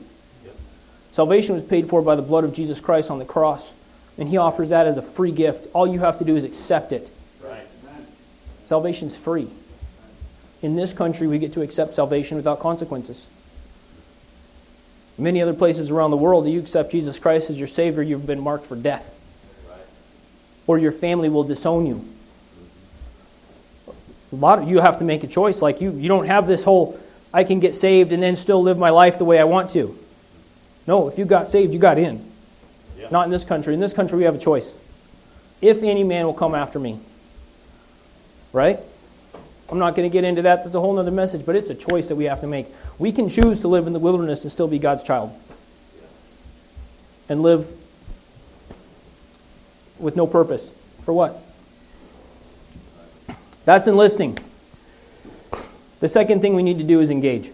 [1.13, 3.75] Salvation was paid for by the blood of Jesus Christ on the cross,
[4.17, 5.69] and he offers that as a free gift.
[5.75, 7.11] All you have to do is accept it.
[7.43, 7.67] Right.
[8.63, 9.49] Salvation's free.
[10.63, 13.27] In this country, we get to accept salvation without consequences.
[15.17, 18.41] Many other places around the world, you accept Jesus Christ as your Savior, you've been
[18.41, 19.11] marked for death.
[20.67, 22.05] Or your family will disown you.
[24.33, 25.63] A lot of you have to make a choice.
[25.63, 26.99] Like you, you don't have this whole
[27.33, 29.97] I can get saved and then still live my life the way I want to.
[30.87, 32.25] No, if you got saved, you got in.
[32.97, 33.09] Yeah.
[33.11, 33.75] Not in this country.
[33.75, 34.73] In this country, we have a choice.
[35.61, 36.99] If any man will come after me.
[38.53, 38.79] Right?
[39.71, 40.65] I'm not going to get into that.
[40.65, 42.67] That's a whole other message, but it's a choice that we have to make.
[42.99, 45.33] We can choose to live in the wilderness and still be God's child.
[47.29, 47.71] And live
[49.99, 50.71] with no purpose.
[51.05, 51.43] For what?
[53.65, 54.39] That's enlisting.
[56.01, 57.51] The second thing we need to do is engage.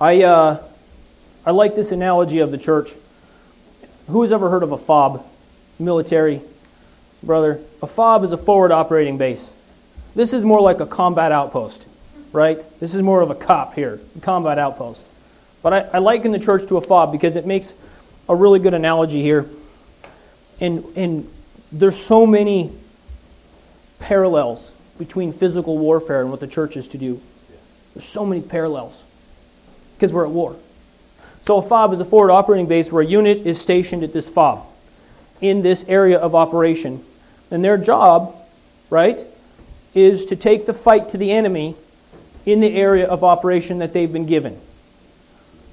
[0.00, 0.62] I, uh,
[1.44, 2.92] I like this analogy of the church.
[4.06, 5.24] Who has ever heard of a FOB?
[5.78, 6.40] Military,
[7.22, 7.60] brother.
[7.82, 9.52] A FOB is a forward operating base.
[10.14, 11.86] This is more like a combat outpost,
[12.32, 12.58] right?
[12.80, 15.06] This is more of a COP here, a combat outpost.
[15.62, 17.74] But I, I liken the church to a FOB because it makes
[18.28, 19.46] a really good analogy here.
[20.60, 21.30] And, and
[21.72, 22.72] there's so many
[23.98, 27.20] parallels between physical warfare and what the church is to do.
[27.94, 29.04] There's so many parallels
[29.94, 30.56] because we're at war.
[31.42, 34.28] So a FOB is a forward operating base where a unit is stationed at this
[34.28, 34.66] FOB
[35.40, 37.04] in this area of operation.
[37.50, 38.34] And their job,
[38.90, 39.24] right,
[39.94, 41.76] is to take the fight to the enemy
[42.46, 44.58] in the area of operation that they've been given.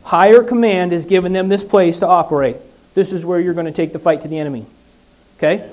[0.03, 2.57] Higher command has given them this place to operate.
[2.93, 4.65] This is where you're going to take the fight to the enemy.
[5.37, 5.69] Okay?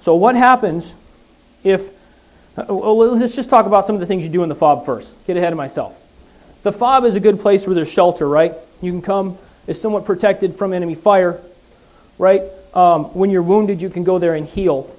[0.00, 0.94] So what happens
[1.62, 1.90] if
[2.56, 5.14] well, let's just talk about some of the things you do in the fob first.
[5.26, 6.00] Get ahead of myself.
[6.62, 8.54] The fob is a good place where there's shelter, right?
[8.80, 11.40] You can come, it's somewhat protected from enemy fire,
[12.16, 12.42] right?
[12.72, 14.94] Um, when you're wounded, you can go there and heal.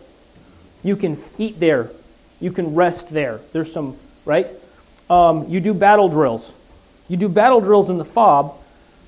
[0.85, 1.89] You can eat there.
[2.39, 3.39] You can rest there.
[3.53, 4.47] There's some, right?
[5.09, 6.53] Um, you do battle drills.
[7.07, 8.53] You do battle drills in the fob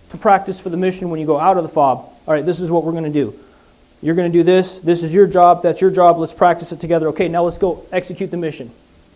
[0.09, 1.99] to practice for the mission when you go out of the fob.
[2.27, 3.37] All right, this is what we're going to do.
[4.01, 4.79] You're going to do this.
[4.79, 5.61] This is your job.
[5.61, 6.17] That's your job.
[6.17, 7.09] Let's practice it together.
[7.09, 8.71] Okay, now let's go execute the mission.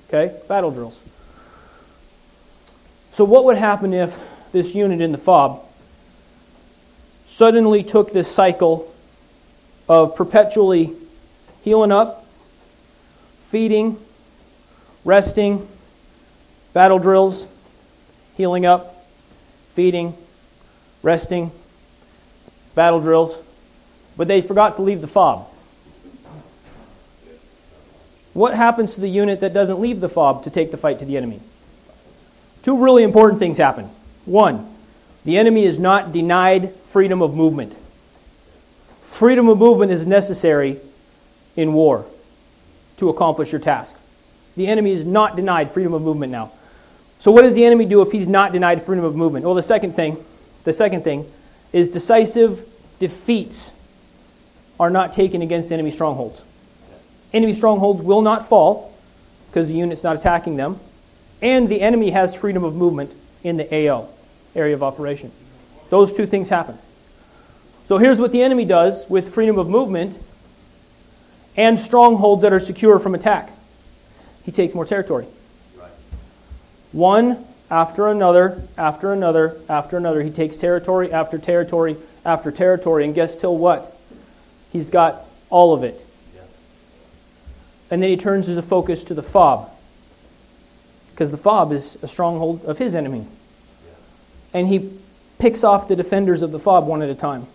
[0.07, 0.39] Okay?
[0.47, 0.99] Battle drills.
[3.09, 4.19] So, what would happen if
[4.51, 5.63] this unit in the FOB
[7.25, 8.93] suddenly took this cycle
[9.89, 10.91] of perpetually
[11.63, 12.20] healing up,
[13.51, 13.97] feeding,
[15.05, 15.67] resting,
[16.73, 17.47] battle drills,
[18.35, 19.05] healing up,
[19.73, 20.15] feeding,
[21.03, 21.51] resting,
[22.73, 23.37] battle drills?
[24.17, 25.47] but they forgot to leave the fob.
[28.33, 31.05] What happens to the unit that doesn't leave the fob to take the fight to
[31.05, 31.41] the enemy?
[32.61, 33.85] Two really important things happen.
[34.25, 34.69] One,
[35.25, 37.75] the enemy is not denied freedom of movement.
[39.01, 40.79] Freedom of movement is necessary
[41.55, 42.05] in war
[43.01, 43.95] to accomplish your task.
[44.55, 46.51] The enemy is not denied freedom of movement now.
[47.17, 49.43] So what does the enemy do if he's not denied freedom of movement?
[49.43, 50.23] Well, the second thing,
[50.65, 51.25] the second thing
[51.73, 52.63] is decisive
[52.99, 53.71] defeats
[54.79, 56.43] are not taken against enemy strongholds.
[57.33, 58.93] Enemy strongholds will not fall
[59.47, 60.79] because the unit's not attacking them,
[61.41, 63.11] and the enemy has freedom of movement
[63.43, 64.09] in the AO,
[64.55, 65.31] area of operation.
[65.89, 66.77] Those two things happen.
[67.87, 70.19] So here's what the enemy does with freedom of movement
[71.55, 73.51] and strongholds that are secure from attack
[74.43, 75.25] he takes more territory.
[76.91, 80.21] One after another, after another, after another.
[80.21, 81.95] He takes territory after territory
[82.25, 83.97] after territory, and guess till what?
[84.71, 86.05] He's got all of it.
[87.89, 89.69] And then he turns his focus to the fob.
[91.11, 93.25] Because the fob is a stronghold of his enemy.
[94.53, 94.91] And he
[95.39, 97.47] picks off the defenders of the fob one at a time.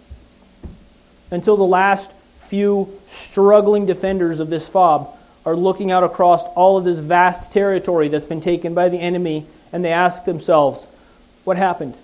[1.30, 2.10] Until the last
[2.46, 8.08] few struggling defenders of this fob are looking out across all of this vast territory
[8.08, 10.86] that's been taken by the enemy, and they ask themselves,
[11.44, 11.96] What happened?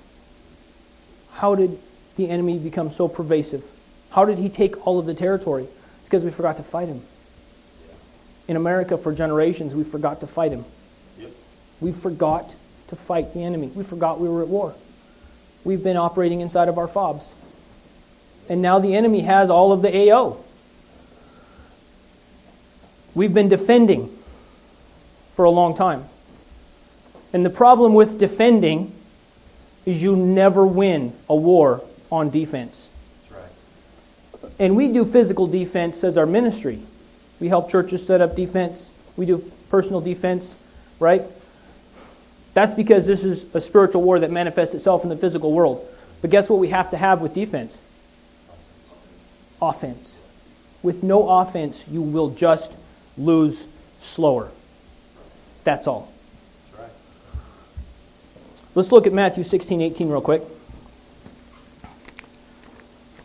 [1.32, 1.78] How did
[2.16, 3.64] the enemy become so pervasive?
[4.10, 5.64] How did he take all of the territory?
[6.00, 7.02] It's because we forgot to fight him.
[8.46, 10.64] In America, for generations, we forgot to fight him.
[11.80, 12.54] We forgot
[12.88, 13.68] to fight the enemy.
[13.68, 14.74] We forgot we were at war.
[15.64, 17.34] We've been operating inside of our fobs.
[18.52, 20.36] And now the enemy has all of the AO.
[23.14, 24.14] We've been defending
[25.32, 26.04] for a long time.
[27.32, 28.92] And the problem with defending
[29.86, 32.90] is you never win a war on defense.
[33.30, 34.50] Right.
[34.58, 36.82] And we do physical defense as our ministry.
[37.40, 38.90] We help churches set up defense.
[39.16, 40.58] We do personal defense,
[41.00, 41.22] right?
[42.52, 45.88] That's because this is a spiritual war that manifests itself in the physical world.
[46.20, 47.80] But guess what we have to have with defense?
[49.62, 50.18] Offense.
[50.82, 52.72] With no offense, you will just
[53.16, 53.68] lose
[54.00, 54.50] slower.
[55.62, 56.12] That's all.
[58.74, 60.42] Let's look at Matthew 16, 18 real quick.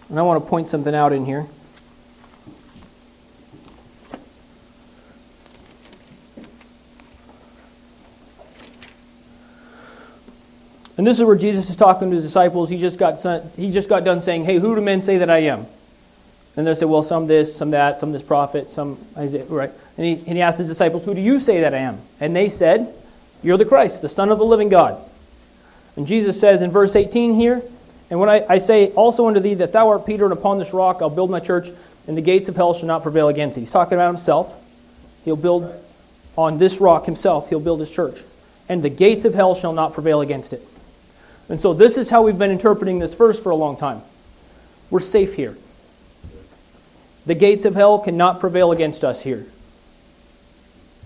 [0.09, 1.47] And I want to point something out in here.
[10.97, 12.69] And this is where Jesus is talking to his disciples.
[12.69, 13.19] He just got
[13.55, 15.68] he just got done saying, "Hey, who do men say that I am?"
[16.57, 19.71] And they say, "Well, some this, some that, some this prophet, some Isaiah." Right?
[19.95, 22.35] And he and he asked his disciples, "Who do you say that I am?" And
[22.35, 22.93] they said,
[23.43, 24.99] "You're the Christ, the Son of the living God."
[25.95, 27.61] And Jesus says in verse 18 here,
[28.09, 30.73] "And when I, I say also unto thee that thou art Peter, and upon this
[30.73, 31.69] rock I'll build my church,
[32.07, 34.55] and the gates of hell shall not prevail against it." He's talking about himself.
[35.25, 35.71] He'll build
[36.35, 37.49] on this rock himself.
[37.49, 38.23] He'll build his church,
[38.67, 40.65] and the gates of hell shall not prevail against it.
[41.49, 44.01] And so this is how we've been interpreting this verse for a long time.
[44.89, 45.55] We're safe here.
[47.28, 49.45] The gates of hell cannot prevail against us here.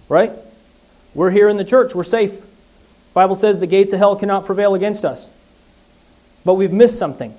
[0.07, 0.31] Right?
[1.15, 1.95] We're here in the church.
[1.95, 2.45] We're safe.
[3.13, 5.29] Bible says the gates of hell cannot prevail against us.
[6.45, 7.35] But we've missed something.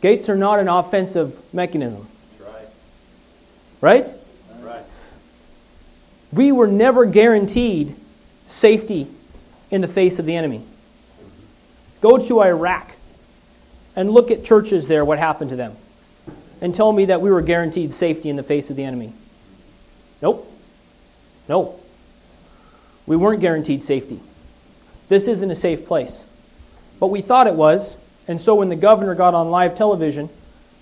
[0.00, 2.06] Gates are not an offensive mechanism.
[3.80, 4.06] Right?
[4.60, 4.84] Right.
[6.32, 7.96] We were never guaranteed
[8.46, 9.08] safety
[9.70, 10.62] in the face of the enemy.
[12.00, 12.92] Go to Iraq
[13.96, 15.76] and look at churches there, what happened to them,
[16.60, 19.12] and tell me that we were guaranteed safety in the face of the enemy.
[20.20, 20.46] Nope.
[21.48, 21.80] No.
[23.06, 24.20] We weren't guaranteed safety.
[25.08, 26.26] This isn't a safe place.
[27.00, 27.96] But we thought it was,
[28.28, 30.28] and so when the governor got on live television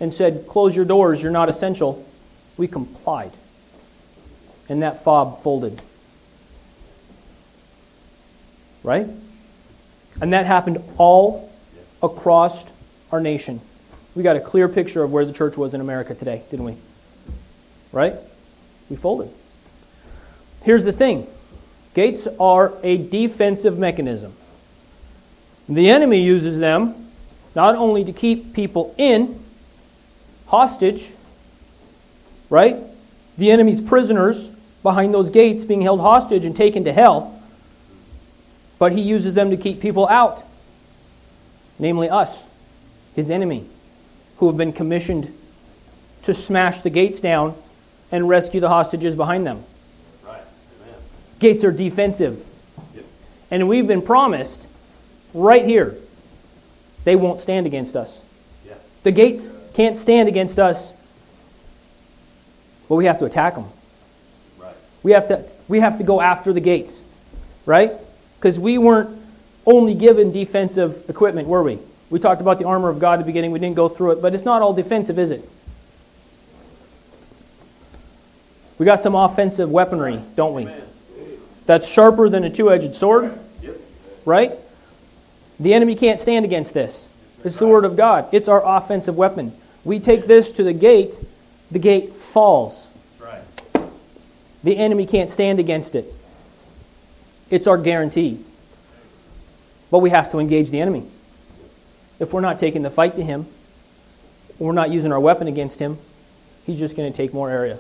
[0.01, 2.05] and said, Close your doors, you're not essential,
[2.57, 3.31] we complied.
[4.69, 5.81] And that fob folded.
[8.83, 9.07] Right?
[10.21, 11.51] And that happened all
[12.03, 12.71] across
[13.13, 13.61] our nation.
[14.15, 16.77] We got a clear picture of where the church was in America today, didn't we?
[17.93, 18.15] Right?
[18.91, 19.31] We folded.
[20.63, 21.27] Here's the thing
[21.95, 24.35] gates are a defensive mechanism.
[25.69, 26.95] The enemy uses them
[27.55, 29.39] not only to keep people in,
[30.47, 31.11] hostage,
[32.51, 32.77] right?
[33.37, 34.49] The enemy's prisoners
[34.83, 37.39] behind those gates being held hostage and taken to hell
[38.79, 40.45] but he uses them to keep people out,
[41.79, 42.47] namely us,
[43.15, 43.67] his enemy,
[44.39, 45.33] who have been commissioned
[46.23, 47.55] to smash the gates down
[48.11, 49.63] and rescue the hostages behind them.
[50.25, 50.43] Right.
[51.39, 52.45] Gates are defensive.
[52.95, 53.05] Yep.
[53.51, 54.67] And we've been promised
[55.35, 55.97] right here
[57.05, 58.23] they won't stand against us.
[58.67, 58.75] Yeah.
[59.03, 60.93] The gates can't stand against us,
[62.89, 63.67] but we have to attack them.
[64.59, 64.75] Right.
[65.03, 67.03] We have to, we have to go after the gates,
[67.65, 67.93] right?
[68.39, 69.19] Because we weren't
[69.65, 71.79] only given defensive equipment, were we?
[72.11, 73.51] We talked about the armor of God at the beginning.
[73.51, 75.49] We didn't go through it, but it's not all defensive, is it?
[78.79, 80.69] We got some offensive weaponry, don't we?
[81.67, 83.39] That's sharper than a two edged sword,
[84.25, 84.53] right?
[85.61, 87.07] The enemy can't stand against this.
[87.45, 89.53] It's the Word of God, it's our offensive weapon.
[89.85, 91.19] We take this to the gate,
[91.71, 92.89] the gate falls.
[94.65, 96.13] The enemy can't stand against it.
[97.51, 98.45] It's our guarantee.
[99.91, 101.05] But we have to engage the enemy.
[102.19, 103.47] If we're not taking the fight to him,
[104.59, 105.99] we're not using our weapon against him,
[106.67, 107.79] he's just going to take more area.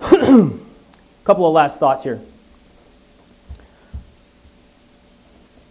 [0.00, 0.50] A
[1.24, 2.20] Couple of last thoughts here.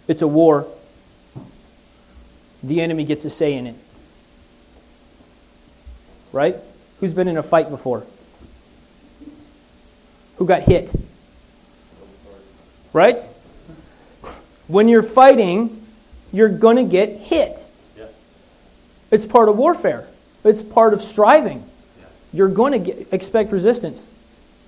[0.08, 0.68] It's a war.
[2.64, 3.76] The enemy gets a say in it.
[6.32, 6.56] right?
[7.00, 8.06] Who's been in a fight before?
[10.38, 10.92] Who got hit?
[12.94, 13.22] Right?
[14.68, 15.83] When you're fighting,
[16.34, 17.66] you're going to get hit.
[17.98, 18.08] Yeah.
[19.12, 20.08] It's part of warfare.
[20.44, 21.64] It's part of striving.
[22.34, 24.06] You're going to get, expect resistance.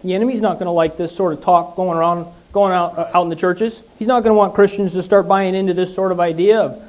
[0.04, 3.12] The enemy's not going to like this sort of talk going around, going out uh,
[3.14, 3.84] out in the churches.
[3.98, 6.84] He's not going to want Christians to start buying into this sort of idea of,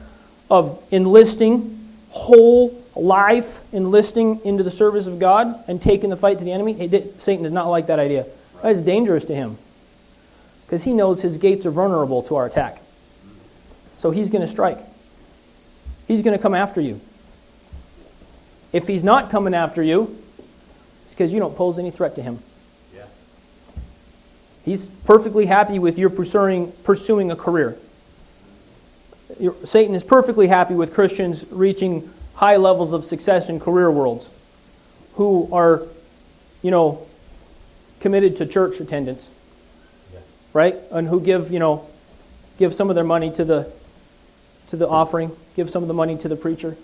[0.51, 1.81] of enlisting
[2.11, 6.75] whole life, enlisting into the service of God and taking the fight to the enemy.
[6.75, 8.27] He did- Satan does not like that idea.
[8.63, 9.57] That is dangerous to him
[10.67, 12.83] because he knows his gates are vulnerable to our attack.
[13.99, 14.79] So he's going to strike.
[16.07, 17.01] He's going to come after you.
[18.73, 20.17] If he's not coming after you,
[21.03, 22.41] it's because you don't pose any threat to him.
[22.95, 23.05] Yeah.
[24.65, 27.77] He's perfectly happy with your pursuing, pursuing a career.
[29.39, 34.29] Your- Satan is perfectly happy with Christians reaching high levels of success in career worlds
[35.15, 35.83] who are,
[36.63, 37.07] you know,
[38.01, 39.31] committed to church attendance,
[40.13, 40.21] Yeah.
[40.53, 40.77] right?
[40.91, 41.87] And who give, you know,
[42.59, 43.73] give some of their money to the
[44.69, 46.77] to the offering, give some of the money to the preacher,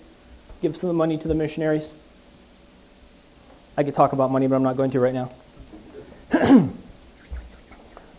[0.61, 1.91] give some of the money to the missionaries.
[3.77, 5.31] I could talk about money, but I'm not going to right now.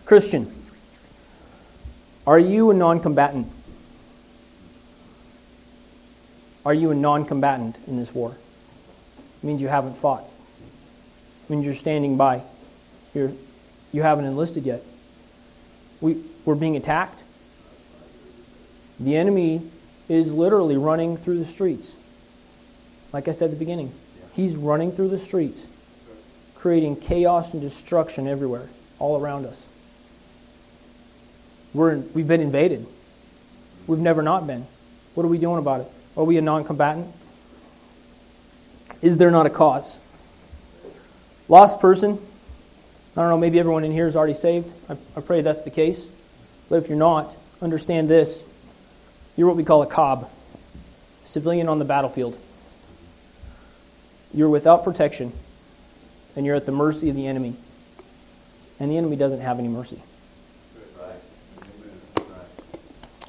[0.05, 0.53] Christian,
[2.27, 3.51] are you a non combatant?
[6.65, 8.37] Are you a non combatant in this war?
[9.43, 10.25] It means you haven't fought.
[10.25, 12.43] It means you're standing by.
[13.15, 13.33] You're,
[13.93, 14.83] you haven't enlisted yet.
[16.01, 17.24] We, we're being attacked.
[19.01, 19.63] The enemy
[20.09, 21.95] is literally running through the streets.
[23.13, 23.93] Like I said at the beginning,
[24.35, 25.69] he's running through the streets,
[26.55, 28.69] creating chaos and destruction everywhere,
[28.99, 29.67] all around us.
[31.73, 32.87] We're in, we've been invaded.
[33.87, 34.67] We've never not been.
[35.15, 35.87] What are we doing about it?
[36.17, 37.13] Are we a non combatant?
[39.03, 39.99] Is there not a cause?
[41.49, 42.19] Lost person,
[43.17, 44.73] I don't know, maybe everyone in here is already saved.
[44.89, 46.09] I, I pray that's the case.
[46.69, 48.45] But if you're not, understand this.
[49.37, 50.31] You're what we call a cob,
[51.25, 52.39] civilian on the battlefield.
[54.33, 55.33] You're without protection,
[56.37, 57.55] and you're at the mercy of the enemy.
[58.81, 60.03] And the enemy doesn't have any mercy.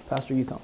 [0.10, 0.62] Pastor, you come.